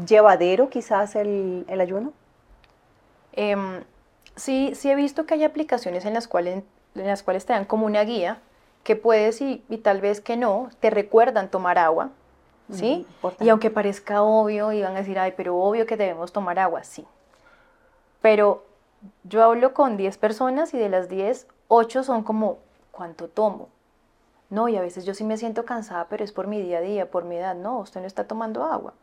llevadero 0.06 0.68
quizás 0.68 1.16
el, 1.16 1.64
ayuno. 1.70 2.12
Em, 3.32 3.82
sí, 4.34 4.74
sí 4.74 4.90
he 4.90 4.94
visto 4.94 5.24
que 5.24 5.32
hay 5.32 5.44
aplicaciones 5.44 6.04
en 6.04 6.12
las 6.12 6.28
cuales, 6.28 6.64
en 6.96 7.06
las 7.06 7.22
cuales 7.22 7.46
te 7.46 7.54
dan 7.54 7.64
como 7.64 7.86
una 7.86 8.02
guía 8.02 8.42
que 8.84 8.94
puedes 8.94 9.40
y, 9.40 9.64
tal 9.82 10.02
vez 10.02 10.20
que 10.20 10.36
no, 10.36 10.68
te 10.80 10.90
recuerdan 10.90 11.50
tomar 11.50 11.78
agua, 11.78 12.10
¿sí? 12.70 13.06
y 13.40 13.48
aunque 13.48 13.70
parezca 13.70 14.20
obvio, 14.20 14.72
y 14.72 14.82
van 14.82 14.96
a 14.96 14.98
decir, 14.98 15.18
ay, 15.18 15.32
pero 15.34 15.56
obvio 15.56 15.86
que 15.86 15.96
debemos 15.96 16.30
tomar 16.30 16.58
agua, 16.58 16.84
sí 16.84 17.06
pero 18.26 18.64
yo 19.22 19.44
hablo 19.44 19.72
con 19.72 19.96
10 19.96 20.18
personas 20.18 20.74
y 20.74 20.78
de 20.78 20.88
las 20.88 21.08
10, 21.08 21.46
8 21.68 22.02
son 22.02 22.24
como, 22.24 22.58
¿cuánto 22.90 23.28
tomo? 23.28 23.68
No, 24.50 24.66
y 24.66 24.76
a 24.76 24.80
veces 24.80 25.04
yo 25.04 25.14
sí 25.14 25.22
me 25.22 25.36
siento 25.36 25.64
cansada, 25.64 26.08
pero 26.10 26.24
es 26.24 26.32
por 26.32 26.48
mi 26.48 26.60
día 26.60 26.78
a 26.78 26.80
día, 26.80 27.08
por 27.08 27.24
mi 27.24 27.36
edad. 27.36 27.54
No, 27.54 27.78
usted 27.78 28.00
no 28.00 28.06
está 28.08 28.26
tomando 28.26 28.64
agua. 28.64 28.94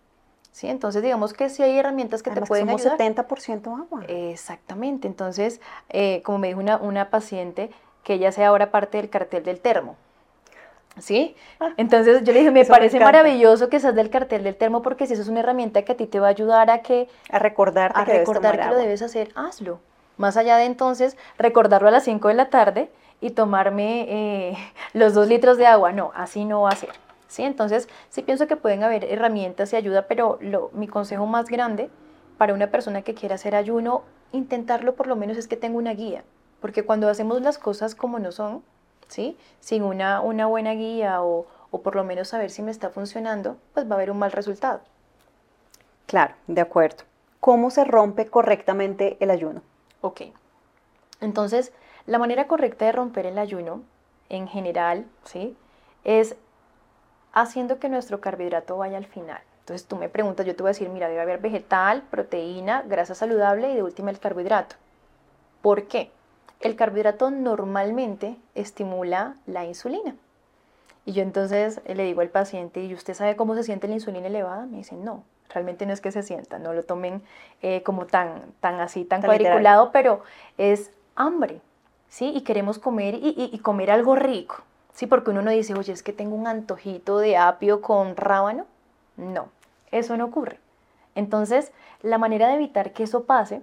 ¿Sí? 0.52 0.68
Entonces, 0.68 1.02
digamos 1.02 1.32
que 1.32 1.48
sí 1.48 1.64
hay 1.64 1.78
herramientas 1.78 2.22
que 2.22 2.32
te 2.32 2.42
pueden 2.42 2.66
somos 2.66 2.82
ayudar. 2.86 3.00
70% 3.00 3.80
agua. 3.80 4.04
Exactamente. 4.10 5.08
Entonces, 5.08 5.62
eh, 5.88 6.22
como 6.26 6.40
me 6.40 6.50
dijo 6.50 6.60
una, 6.60 6.76
una 6.76 7.10
paciente, 7.10 7.72
que 8.04 8.16
ella 8.16 8.34
sea 8.34 8.50
ahora 8.50 8.72
parte 8.72 8.98
del 8.98 9.10
cartel 9.10 9.46
del 9.46 9.62
termo. 9.62 9.96
¿Sí? 11.00 11.36
Ah. 11.60 11.74
Entonces 11.78 12.24
yo 12.24 12.34
le 12.34 12.40
dije, 12.40 12.52
me 12.52 12.66
parece 12.66 13.00
maravilloso 13.00 13.70
que 13.70 13.80
seas 13.80 13.96
del 13.96 14.10
cartel 14.10 14.44
del 14.44 14.56
termo 14.56 14.82
porque 14.82 15.08
si 15.08 15.14
eso 15.14 15.24
es 15.24 15.28
una 15.28 15.40
herramienta 15.40 15.82
que 15.82 15.94
a 15.94 15.98
ti 15.98 16.06
te 16.06 16.20
va 16.20 16.28
a 16.28 16.30
ayudar 16.30 16.70
a 16.70 16.82
que... 16.82 17.10
A 17.30 17.40
recordarte 17.40 18.00
a 18.00 18.06
que 18.06 18.20
recordar 18.20 18.60
que 18.60 18.68
lo 18.68 18.76
debes 18.76 19.02
hacer, 19.02 19.30
hazlo. 19.36 19.80
Más 20.18 20.38
allá 20.38 20.58
de 20.58 20.66
entonces 20.66 21.18
recordarlo 21.38 21.88
a 21.88 21.92
las 21.92 22.04
5 22.04 22.28
de 22.28 22.34
la 22.36 22.50
tarde 22.50 22.92
y 23.22 23.32
tomarme 23.32 24.06
eh, 24.10 24.58
los 24.94 25.14
dos 25.14 25.28
litros 25.28 25.58
de 25.58 25.66
agua. 25.66 25.92
No, 25.92 26.12
así 26.16 26.46
no 26.46 26.62
va 26.62 26.70
a 26.70 26.76
ser. 26.76 26.92
¿Sí? 27.28 27.44
Entonces 27.44 27.90
sí 28.10 28.22
pienso 28.22 28.46
que 28.46 28.56
pueden 28.56 28.84
haber 28.84 29.06
herramientas 29.06 29.74
y 29.74 29.76
ayuda, 29.76 30.04
pero 30.08 30.38
lo, 30.42 30.70
mi 30.74 30.88
consejo 30.88 31.26
más 31.26 31.46
grande 31.50 31.90
para 32.38 32.54
una 32.54 32.68
persona 32.68 33.02
que 33.02 33.16
quiera 33.16 33.36
hacer 33.36 33.56
ayuno, 33.56 34.04
intentarlo 34.32 34.94
por 34.96 35.08
lo 35.08 35.16
menos 35.16 35.38
es 35.38 35.48
que 35.48 35.58
tenga 35.58 35.78
una 35.78 35.94
guía. 35.94 36.24
Porque 36.62 36.84
cuando 36.84 37.10
hacemos 37.10 37.42
las 37.42 37.58
cosas 37.58 37.96
como 37.96 38.20
no 38.20 38.32
son, 38.32 38.64
¿sí? 39.14 39.38
Sin 39.60 39.84
una, 39.84 40.22
una 40.22 40.48
buena 40.48 40.72
guía 40.74 41.22
o, 41.22 41.46
o 41.70 41.82
por 41.82 41.96
lo 41.96 42.04
menos 42.04 42.30
saber 42.30 42.50
si 42.50 42.64
me 42.64 42.72
está 42.72 42.90
funcionando, 42.90 43.58
pues 43.74 43.88
va 43.88 43.92
a 43.92 43.96
haber 43.96 44.10
un 44.10 44.18
mal 44.18 44.32
resultado. 44.32 44.82
Claro, 46.08 46.34
de 46.48 46.62
acuerdo. 46.62 47.04
¿Cómo 47.40 47.70
se 47.70 47.84
rompe 47.84 48.26
correctamente 48.26 49.18
el 49.20 49.30
ayuno? 49.30 49.62
Ok. 50.02 50.22
Entonces, 51.22 51.72
la 52.08 52.18
manera 52.18 52.48
correcta 52.48 52.86
de 52.86 52.92
romper 52.92 53.28
el 53.28 53.38
ayuno, 53.38 53.84
en 54.30 54.48
general, 54.48 55.06
¿sí? 55.26 55.56
Es 56.04 56.36
haciendo 57.34 57.80
que 57.80 57.90
nuestro 57.90 58.20
carbohidrato 58.20 58.78
vaya 58.78 58.98
al 58.98 59.06
final. 59.06 59.42
Entonces 59.60 59.88
tú 59.88 59.96
me 59.96 60.10
preguntas, 60.10 60.46
yo 60.46 60.56
te 60.56 60.64
voy 60.64 60.70
a 60.70 60.74
decir, 60.74 60.90
mira, 60.90 61.08
debe 61.08 61.22
haber 61.22 61.40
vegetal, 61.40 62.02
proteína, 62.10 62.82
grasa 62.82 63.16
saludable 63.16 63.72
y 63.72 63.76
de 63.76 63.84
última 63.84 64.10
el 64.10 64.20
carbohidrato. 64.20 64.76
¿Por 65.62 65.88
qué? 65.88 66.12
El 66.64 66.76
carbohidrato 66.76 67.30
normalmente 67.30 68.38
estimula 68.56 69.36
la 69.46 69.66
insulina. 69.66 70.16
Y 71.06 71.12
yo 71.12 71.22
entonces 71.22 71.82
le 71.86 72.04
digo 72.04 72.22
al 72.22 72.30
paciente, 72.30 72.84
¿y 72.84 72.94
usted 72.94 73.14
sabe 73.14 73.36
cómo 73.36 73.56
se 73.56 73.64
siente 73.64 73.88
la 73.88 73.96
insulina 73.96 74.28
elevada? 74.28 74.66
Me 74.66 74.78
dicen, 74.78 75.04
no, 75.04 75.24
realmente 75.50 75.86
no 75.86 75.94
es 75.94 76.00
que 76.00 76.12
se 76.12 76.24
sienta, 76.24 76.60
no 76.60 76.74
lo 76.74 76.84
tomen 76.84 77.22
eh, 77.62 77.84
como 77.84 78.06
tan, 78.06 78.42
tan 78.62 78.80
así, 78.80 79.04
tan, 79.04 79.22
cuadriculado, 79.22 79.92
pero 79.92 80.24
es 80.58 80.92
hambre, 81.16 81.60
¿sí? 82.08 82.32
Y 82.34 82.42
queremos 82.42 82.80
comer 82.80 83.16
y, 83.16 83.58
comer 83.60 83.92
algo 83.92 84.16
rico, 84.16 84.64
¿sí? 84.94 85.06
Porque 85.06 85.32
uno 85.32 85.42
no 85.42 85.52
dice, 85.52 85.74
oye, 85.74 85.92
es 85.92 86.04
que 86.04 86.14
tengo 86.14 86.36
un 86.36 86.48
antojito 86.48 87.20
de 87.20 87.36
apio 87.36 87.82
con 87.82 88.16
rábano. 88.16 88.66
No, 89.18 89.50
eso 89.92 90.16
no 90.16 90.26
ocurre. 90.26 90.60
Entonces, 91.16 91.74
la 92.02 92.18
manera 92.18 92.48
de 92.48 92.56
evitar 92.56 92.94
que 92.94 93.04
eso 93.04 93.26
pase 93.26 93.62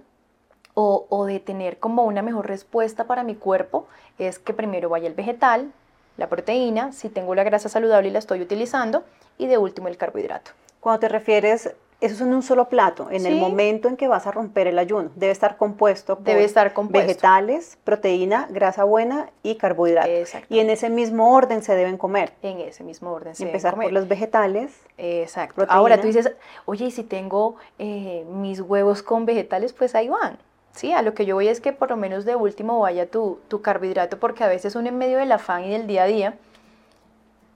o, 0.81 1.25
de 1.25 1.39
tener 1.39 1.77
como 1.77 2.03
una 2.03 2.21
mejor 2.21 2.47
respuesta 2.47 3.05
para 3.05 3.23
mi 3.23 3.35
cuerpo 3.35 3.87
es 4.17 4.39
que 4.39 4.53
primero 4.53 4.89
vaya 4.89 5.07
el 5.07 5.13
vegetal, 5.13 5.71
la 6.17 6.27
proteína, 6.27 6.91
si 6.91 7.09
tengo 7.09 7.35
la 7.35 7.43
grasa 7.43 7.69
saludable 7.69 8.09
y 8.09 8.11
la 8.11 8.19
estoy 8.19 8.41
utilizando, 8.41 9.03
y 9.37 9.47
de 9.47 9.57
último 9.57 9.87
el 9.87 9.97
carbohidrato. 9.97 10.51
Cuando 10.79 10.99
te 10.99 11.09
refieres, 11.09 11.73
eso 12.01 12.15
es 12.15 12.21
en 12.21 12.33
un 12.33 12.41
solo 12.41 12.67
plato, 12.67 13.09
en 13.11 13.27
el 13.27 13.35
momento 13.35 13.87
en 13.87 13.95
que 13.95 14.07
vas 14.07 14.25
a 14.25 14.31
romper 14.31 14.65
el 14.65 14.79
ayuno, 14.79 15.11
debe 15.15 15.31
estar 15.31 15.57
compuesto 15.57 16.15
por 16.15 16.25
debe 16.25 16.43
estar 16.43 16.73
compuesto. 16.73 17.07
vegetales, 17.07 17.77
proteína, 17.83 18.47
grasa 18.49 18.83
buena 18.83 19.29
y 19.43 19.55
carbohidrato. 19.55 20.09
Y 20.49 20.59
en 20.59 20.71
ese 20.71 20.89
mismo 20.89 21.35
orden 21.35 21.61
se 21.61 21.75
deben 21.75 21.97
comer. 21.97 22.33
En 22.41 22.59
ese 22.59 22.83
mismo 22.83 23.11
orden 23.11 23.35
se 23.35 23.43
Empezar 23.43 23.75
deben 23.75 23.85
por 23.85 23.93
los 23.93 24.07
vegetales. 24.07 24.73
Exacto. 24.97 25.63
Ahora 25.69 26.01
tú 26.01 26.07
dices, 26.07 26.31
oye, 26.65 26.85
y 26.85 26.91
si 26.91 27.03
tengo 27.03 27.57
eh, 27.77 28.25
mis 28.27 28.61
huevos 28.61 29.03
con 29.03 29.25
vegetales, 29.25 29.71
pues 29.71 29.93
ahí 29.93 30.09
van. 30.09 30.39
Sí, 30.73 30.93
a 30.93 31.01
lo 31.01 31.13
que 31.13 31.25
yo 31.25 31.35
voy 31.35 31.47
es 31.47 31.59
que 31.59 31.73
por 31.73 31.89
lo 31.89 31.97
menos 31.97 32.25
de 32.25 32.35
último 32.35 32.79
vaya 32.79 33.09
tu, 33.09 33.39
tu 33.47 33.61
carbohidrato, 33.61 34.19
porque 34.19 34.43
a 34.43 34.47
veces 34.47 34.75
uno 34.75 34.87
en 34.87 34.97
medio 34.97 35.17
del 35.17 35.31
afán 35.31 35.65
y 35.65 35.71
del 35.71 35.85
día 35.85 36.03
a 36.03 36.07
día, 36.07 36.37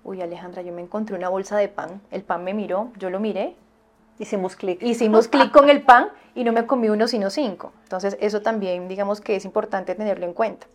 uy 0.04 0.22
Alejandra, 0.22 0.62
yo 0.62 0.74
me 0.74 0.82
encontré 0.82 1.16
una 1.16 1.30
bolsa 1.30 1.58
de 1.58 1.68
pan, 1.68 2.02
el 2.12 2.24
pan 2.24 2.44
me 2.44 2.54
miró, 2.54 2.92
yo 2.98 3.10
lo 3.10 3.20
miré. 3.20 3.56
Hicimos 4.18 4.56
clic. 4.56 4.82
Hicimos 4.82 5.28
clic 5.28 5.52
con 5.52 5.70
el 5.70 5.82
pan 5.82 6.08
y 6.36 6.46
no 6.46 6.54
me 6.54 6.66
comí 6.66 6.88
uno 6.88 7.08
sino 7.08 7.30
cinco. 7.30 7.74
Entonces 7.84 8.16
eso 8.22 8.42
también 8.42 8.88
digamos 8.88 9.20
que 9.20 9.36
es 9.36 9.44
importante 9.44 9.94
tenerlo 9.94 10.26
en 10.26 10.34
cuenta. 10.34 10.68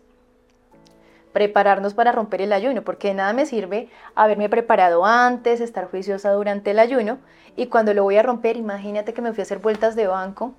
Prepararnos 1.33 1.95
para 1.95 2.11
romper 2.11 2.41
el 2.41 2.53
ayuno, 2.53 2.83
porque 2.83 3.07
de 3.07 3.13
nada 3.15 3.33
me 3.33 3.47
sirve 3.47 3.89
haberme 4.13 4.49
preparado 4.49 5.05
antes, 5.05 5.59
estar 5.59 5.89
juiciosa 5.89 6.31
durante 6.33 6.71
el 6.71 6.77
ayuno 6.77 7.17
y 7.55 7.67
cuando 7.67 7.93
lo 7.93 8.03
voy 8.03 8.17
a 8.17 8.23
romper, 8.23 8.57
imagínate 8.57 9.13
que 9.13 9.21
me 9.21 9.33
fui 9.33 9.41
a 9.41 9.43
hacer 9.43 9.59
vueltas 9.59 9.95
de 9.95 10.07
banco 10.07 10.53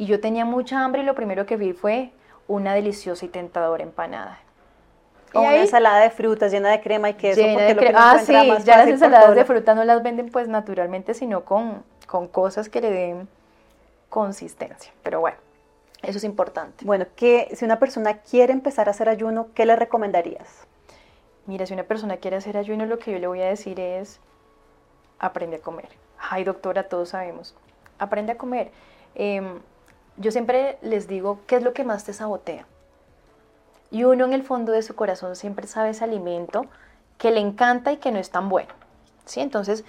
y 0.00 0.06
yo 0.06 0.18
tenía 0.18 0.46
mucha 0.46 0.82
hambre 0.82 1.02
y 1.02 1.04
lo 1.04 1.14
primero 1.14 1.44
que 1.44 1.58
vi 1.58 1.74
fue 1.74 2.10
una 2.48 2.72
deliciosa 2.72 3.26
y 3.26 3.28
tentadora 3.28 3.82
empanada. 3.82 4.38
O 5.34 5.40
una 5.40 5.58
ensalada 5.58 6.00
de 6.00 6.08
frutas 6.08 6.50
llena 6.50 6.70
de 6.70 6.80
crema 6.80 7.10
y 7.10 7.14
queso. 7.14 7.38
Llena 7.38 7.64
de 7.64 7.76
crema. 7.76 8.12
Ah, 8.12 8.18
sí, 8.18 8.32
ya 8.64 8.78
las 8.78 8.88
ensaladas 8.88 9.34
de 9.34 9.44
fruta 9.44 9.74
no 9.74 9.84
las 9.84 10.02
venden 10.02 10.30
pues 10.30 10.48
naturalmente, 10.48 11.12
sino 11.12 11.44
con, 11.44 11.84
con 12.06 12.28
cosas 12.28 12.70
que 12.70 12.80
le 12.80 12.90
den 12.90 13.28
consistencia. 14.08 14.90
Pero 15.02 15.20
bueno, 15.20 15.36
eso 16.00 16.16
es 16.16 16.24
importante. 16.24 16.82
Bueno, 16.82 17.04
que 17.14 17.50
si 17.54 17.66
una 17.66 17.78
persona 17.78 18.20
quiere 18.20 18.54
empezar 18.54 18.88
a 18.88 18.92
hacer 18.92 19.10
ayuno, 19.10 19.48
¿qué 19.54 19.66
le 19.66 19.76
recomendarías? 19.76 20.66
Mira, 21.44 21.66
si 21.66 21.74
una 21.74 21.84
persona 21.84 22.16
quiere 22.16 22.38
hacer 22.38 22.56
ayuno, 22.56 22.86
lo 22.86 22.98
que 22.98 23.12
yo 23.12 23.18
le 23.18 23.26
voy 23.26 23.42
a 23.42 23.48
decir 23.48 23.78
es, 23.78 24.18
aprende 25.18 25.56
a 25.56 25.60
comer. 25.60 25.90
Ay, 26.18 26.44
doctora, 26.44 26.84
todos 26.84 27.10
sabemos. 27.10 27.54
Aprende 27.98 28.32
a 28.32 28.38
comer. 28.38 28.72
Em, 29.14 29.60
yo 30.16 30.30
siempre 30.30 30.78
les 30.82 31.08
digo, 31.08 31.40
¿qué 31.46 31.56
es 31.56 31.62
lo 31.62 31.72
que 31.72 31.84
más 31.84 32.04
te 32.04 32.12
sabotea? 32.12 32.66
Y 33.90 34.04
uno 34.04 34.24
en 34.24 34.32
el 34.32 34.42
fondo 34.42 34.72
de 34.72 34.82
su 34.82 34.94
corazón 34.94 35.36
siempre 35.36 35.66
sabe 35.66 35.90
ese 35.90 36.04
alimento 36.04 36.66
que 37.18 37.30
le 37.30 37.40
encanta 37.40 37.92
y 37.92 37.96
que 37.96 38.12
no 38.12 38.18
es 38.18 38.30
tan 38.30 38.48
bueno. 38.48 38.72
¿sí? 39.24 39.40
Entonces, 39.40 39.84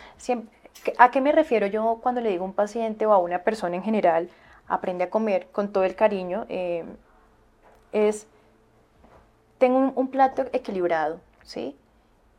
¿A 0.98 1.12
qué 1.12 1.22
me 1.22 1.32
refiero 1.32 1.68
yo 1.68 2.00
cuando 2.02 2.22
le 2.22 2.30
digo 2.30 2.44
a 2.44 2.48
un 2.48 2.54
paciente 2.54 3.06
o 3.06 3.14
a 3.14 3.18
una 3.18 3.40
persona 3.40 3.76
en 3.76 3.84
general, 3.84 4.30
aprende 4.68 5.04
a 5.04 5.10
comer 5.10 5.48
con 5.52 5.72
todo 5.72 5.84
el 5.84 5.96
cariño? 5.96 6.46
Eh, 6.50 6.84
es, 7.92 8.28
tengo 9.58 9.94
un, 9.96 10.08
plato 10.08 10.46
equilibrado, 10.54 11.20
¿sí? 11.44 11.76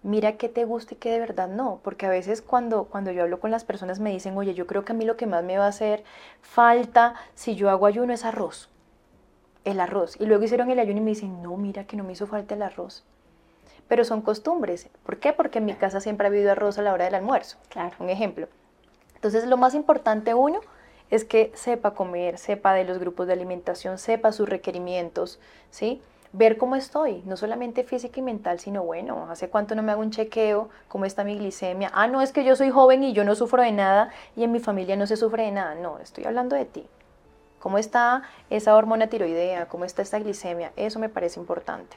Mira 0.02 0.36
qué 0.36 0.48
te 0.48 0.64
gusta 0.64 0.94
y 0.94 0.96
qué 0.96 1.10
de 1.10 1.20
verdad 1.20 1.48
no, 1.48 1.80
porque 1.84 2.06
a 2.06 2.10
veces 2.10 2.42
cuando, 2.42 2.84
cuando 2.84 3.12
yo 3.12 3.22
hablo 3.22 3.38
con 3.38 3.50
las 3.50 3.64
personas 3.64 4.00
me 4.00 4.10
dicen, 4.10 4.36
oye, 4.36 4.54
yo 4.54 4.66
creo 4.66 4.84
que 4.84 4.92
a 4.92 4.96
mí 4.96 5.04
lo 5.04 5.16
que 5.16 5.26
más 5.26 5.44
me 5.44 5.58
va 5.58 5.66
a 5.66 5.68
hacer 5.68 6.02
falta 6.40 7.14
si 7.34 7.54
yo 7.54 7.70
hago 7.70 7.86
ayuno 7.86 8.12
es 8.12 8.24
arroz, 8.24 8.68
el 9.64 9.78
arroz. 9.78 10.16
Y 10.20 10.26
luego 10.26 10.42
hicieron 10.42 10.70
el 10.70 10.80
ayuno 10.80 10.98
y 10.98 11.02
me 11.02 11.10
dicen, 11.10 11.42
no, 11.42 11.56
mira 11.56 11.84
que 11.84 11.96
no 11.96 12.04
me 12.04 12.12
hizo 12.12 12.26
falta 12.26 12.54
el 12.54 12.62
arroz 12.62 13.04
pero 13.92 14.06
son 14.06 14.22
costumbres. 14.22 14.88
¿Por 15.04 15.18
qué? 15.18 15.34
Porque 15.34 15.58
en 15.58 15.66
mi 15.66 15.74
casa 15.74 16.00
siempre 16.00 16.26
ha 16.26 16.30
habido 16.30 16.50
arroz 16.50 16.78
a 16.78 16.82
la 16.82 16.94
hora 16.94 17.04
del 17.04 17.14
almuerzo. 17.14 17.58
Claro. 17.68 17.94
Un 17.98 18.08
ejemplo. 18.08 18.48
Entonces, 19.16 19.44
lo 19.44 19.58
más 19.58 19.74
importante, 19.74 20.32
uno, 20.32 20.60
es 21.10 21.26
que 21.26 21.52
sepa 21.54 21.92
comer, 21.92 22.38
sepa 22.38 22.72
de 22.72 22.84
los 22.84 22.98
grupos 22.98 23.26
de 23.26 23.34
alimentación, 23.34 23.98
sepa 23.98 24.32
sus 24.32 24.48
requerimientos, 24.48 25.38
¿sí? 25.70 26.00
Ver 26.32 26.56
cómo 26.56 26.76
estoy, 26.76 27.22
no 27.26 27.36
solamente 27.36 27.84
física 27.84 28.20
y 28.20 28.22
mental, 28.22 28.58
sino 28.58 28.82
bueno, 28.84 29.26
hace 29.30 29.50
cuánto 29.50 29.74
no 29.74 29.82
me 29.82 29.92
hago 29.92 30.00
un 30.00 30.10
chequeo, 30.10 30.70
cómo 30.88 31.04
está 31.04 31.24
mi 31.24 31.36
glicemia. 31.36 31.90
Ah, 31.92 32.06
no, 32.06 32.22
es 32.22 32.32
que 32.32 32.44
yo 32.44 32.56
soy 32.56 32.70
joven 32.70 33.02
y 33.04 33.12
yo 33.12 33.24
no 33.24 33.34
sufro 33.34 33.62
de 33.62 33.72
nada 33.72 34.10
y 34.34 34.44
en 34.44 34.52
mi 34.52 34.60
familia 34.60 34.96
no 34.96 35.06
se 35.06 35.16
sufre 35.16 35.44
de 35.44 35.52
nada. 35.52 35.74
No, 35.74 35.98
estoy 35.98 36.24
hablando 36.24 36.56
de 36.56 36.64
ti. 36.64 36.86
¿Cómo 37.58 37.78
está 37.78 38.22
esa 38.50 38.74
hormona 38.74 39.08
tiroidea? 39.08 39.66
¿Cómo 39.68 39.84
está 39.84 40.02
esta 40.02 40.18
glicemia? 40.18 40.72
Eso 40.76 40.98
me 40.98 41.08
parece 41.08 41.38
importante 41.38 41.96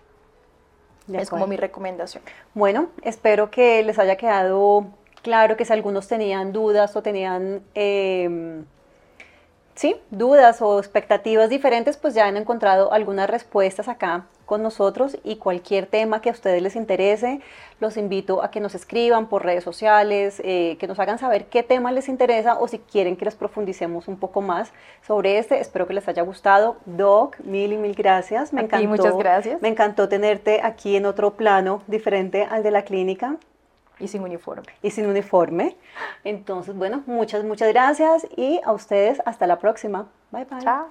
es 1.14 1.30
como 1.30 1.48
mi 1.48 1.58
recomendación. 1.58 2.24
Bueno, 2.54 2.90
espero 3.04 3.52
que 3.52 3.84
les 3.84 4.00
haya 4.00 4.16
quedado 4.16 4.88
claro 5.22 5.58
que 5.58 5.66
si 5.66 5.74
algunos 5.74 6.08
tenían 6.08 6.52
dudas 6.52 6.96
o 6.96 7.02
tenían... 7.02 7.62
Em, 7.74 8.66
sí, 9.76 9.96
dudas 10.10 10.62
o 10.62 10.80
expectativas 10.80 11.50
diferentes, 11.50 11.98
pues 11.98 12.14
ya 12.14 12.26
han 12.26 12.38
encontrado 12.38 12.92
algunas 12.94 13.30
respuestas 13.30 13.88
acá 13.88 14.26
con 14.46 14.62
nosotros 14.62 15.18
y 15.24 15.38
cualquier 15.38 15.88
tema 15.88 16.22
que 16.22 16.30
a 16.30 16.32
ustedes 16.32 16.62
les 16.62 16.76
interese, 16.76 17.42
los 17.80 17.98
invito 17.98 18.44
a 18.44 18.52
que 18.52 18.60
nos 18.60 18.76
escriban 18.76 19.28
por 19.28 19.44
redes 19.44 19.64
sociales, 19.64 20.42
eh, 20.44 20.78
que 20.80 20.88
nos 20.88 21.00
hagan 21.00 21.18
saber 21.20 21.46
qué 21.48 21.64
tema 21.64 21.92
les 21.92 22.08
interesa 22.10 22.58
o 22.60 22.68
si 22.68 22.80
quieren 22.80 23.18
que 23.18 23.26
les 23.26 23.36
profundicemos 23.36 24.08
un 24.08 24.18
poco 24.18 24.42
más 24.42 24.72
sobre 25.06 25.40
este. 25.40 25.60
Espero 25.60 25.88
que 25.88 25.94
les 25.94 26.08
haya 26.08 26.22
gustado. 26.22 26.78
Doc, 26.86 27.40
mil 27.40 27.74
y 27.74 27.78
mil 27.78 27.96
gracias. 27.96 28.54
Me 28.54 28.62
encantó. 28.62 28.88
muchas 28.88 29.18
gracias. 29.18 29.62
Me 29.62 29.68
encantó 29.68 30.08
tenerte 30.08 30.62
aquí 30.64 30.96
en 30.96 31.06
otro 31.06 31.36
plano 31.36 31.82
diferente 31.88 32.48
al 32.50 32.64
de 32.64 32.72
la 32.72 32.84
clínica. 32.84 33.38
Y 34.00 34.08
sin 34.08 34.24
uniforme. 34.24 34.64
Y 34.82 34.92
sin 34.92 35.06
uniforme. 35.06 35.78
Entonces, 36.24 36.76
bueno, 36.76 37.04
muchas, 37.06 37.44
muchas 37.44 37.70
gracias 37.70 38.28
y 38.36 38.60
a 38.64 38.72
ustedes 38.72 39.22
hasta 39.26 39.48
la 39.48 39.60
próxima. 39.60 40.08
Bye, 40.32 40.46
bye. 40.46 40.60
Chao. 40.62 40.88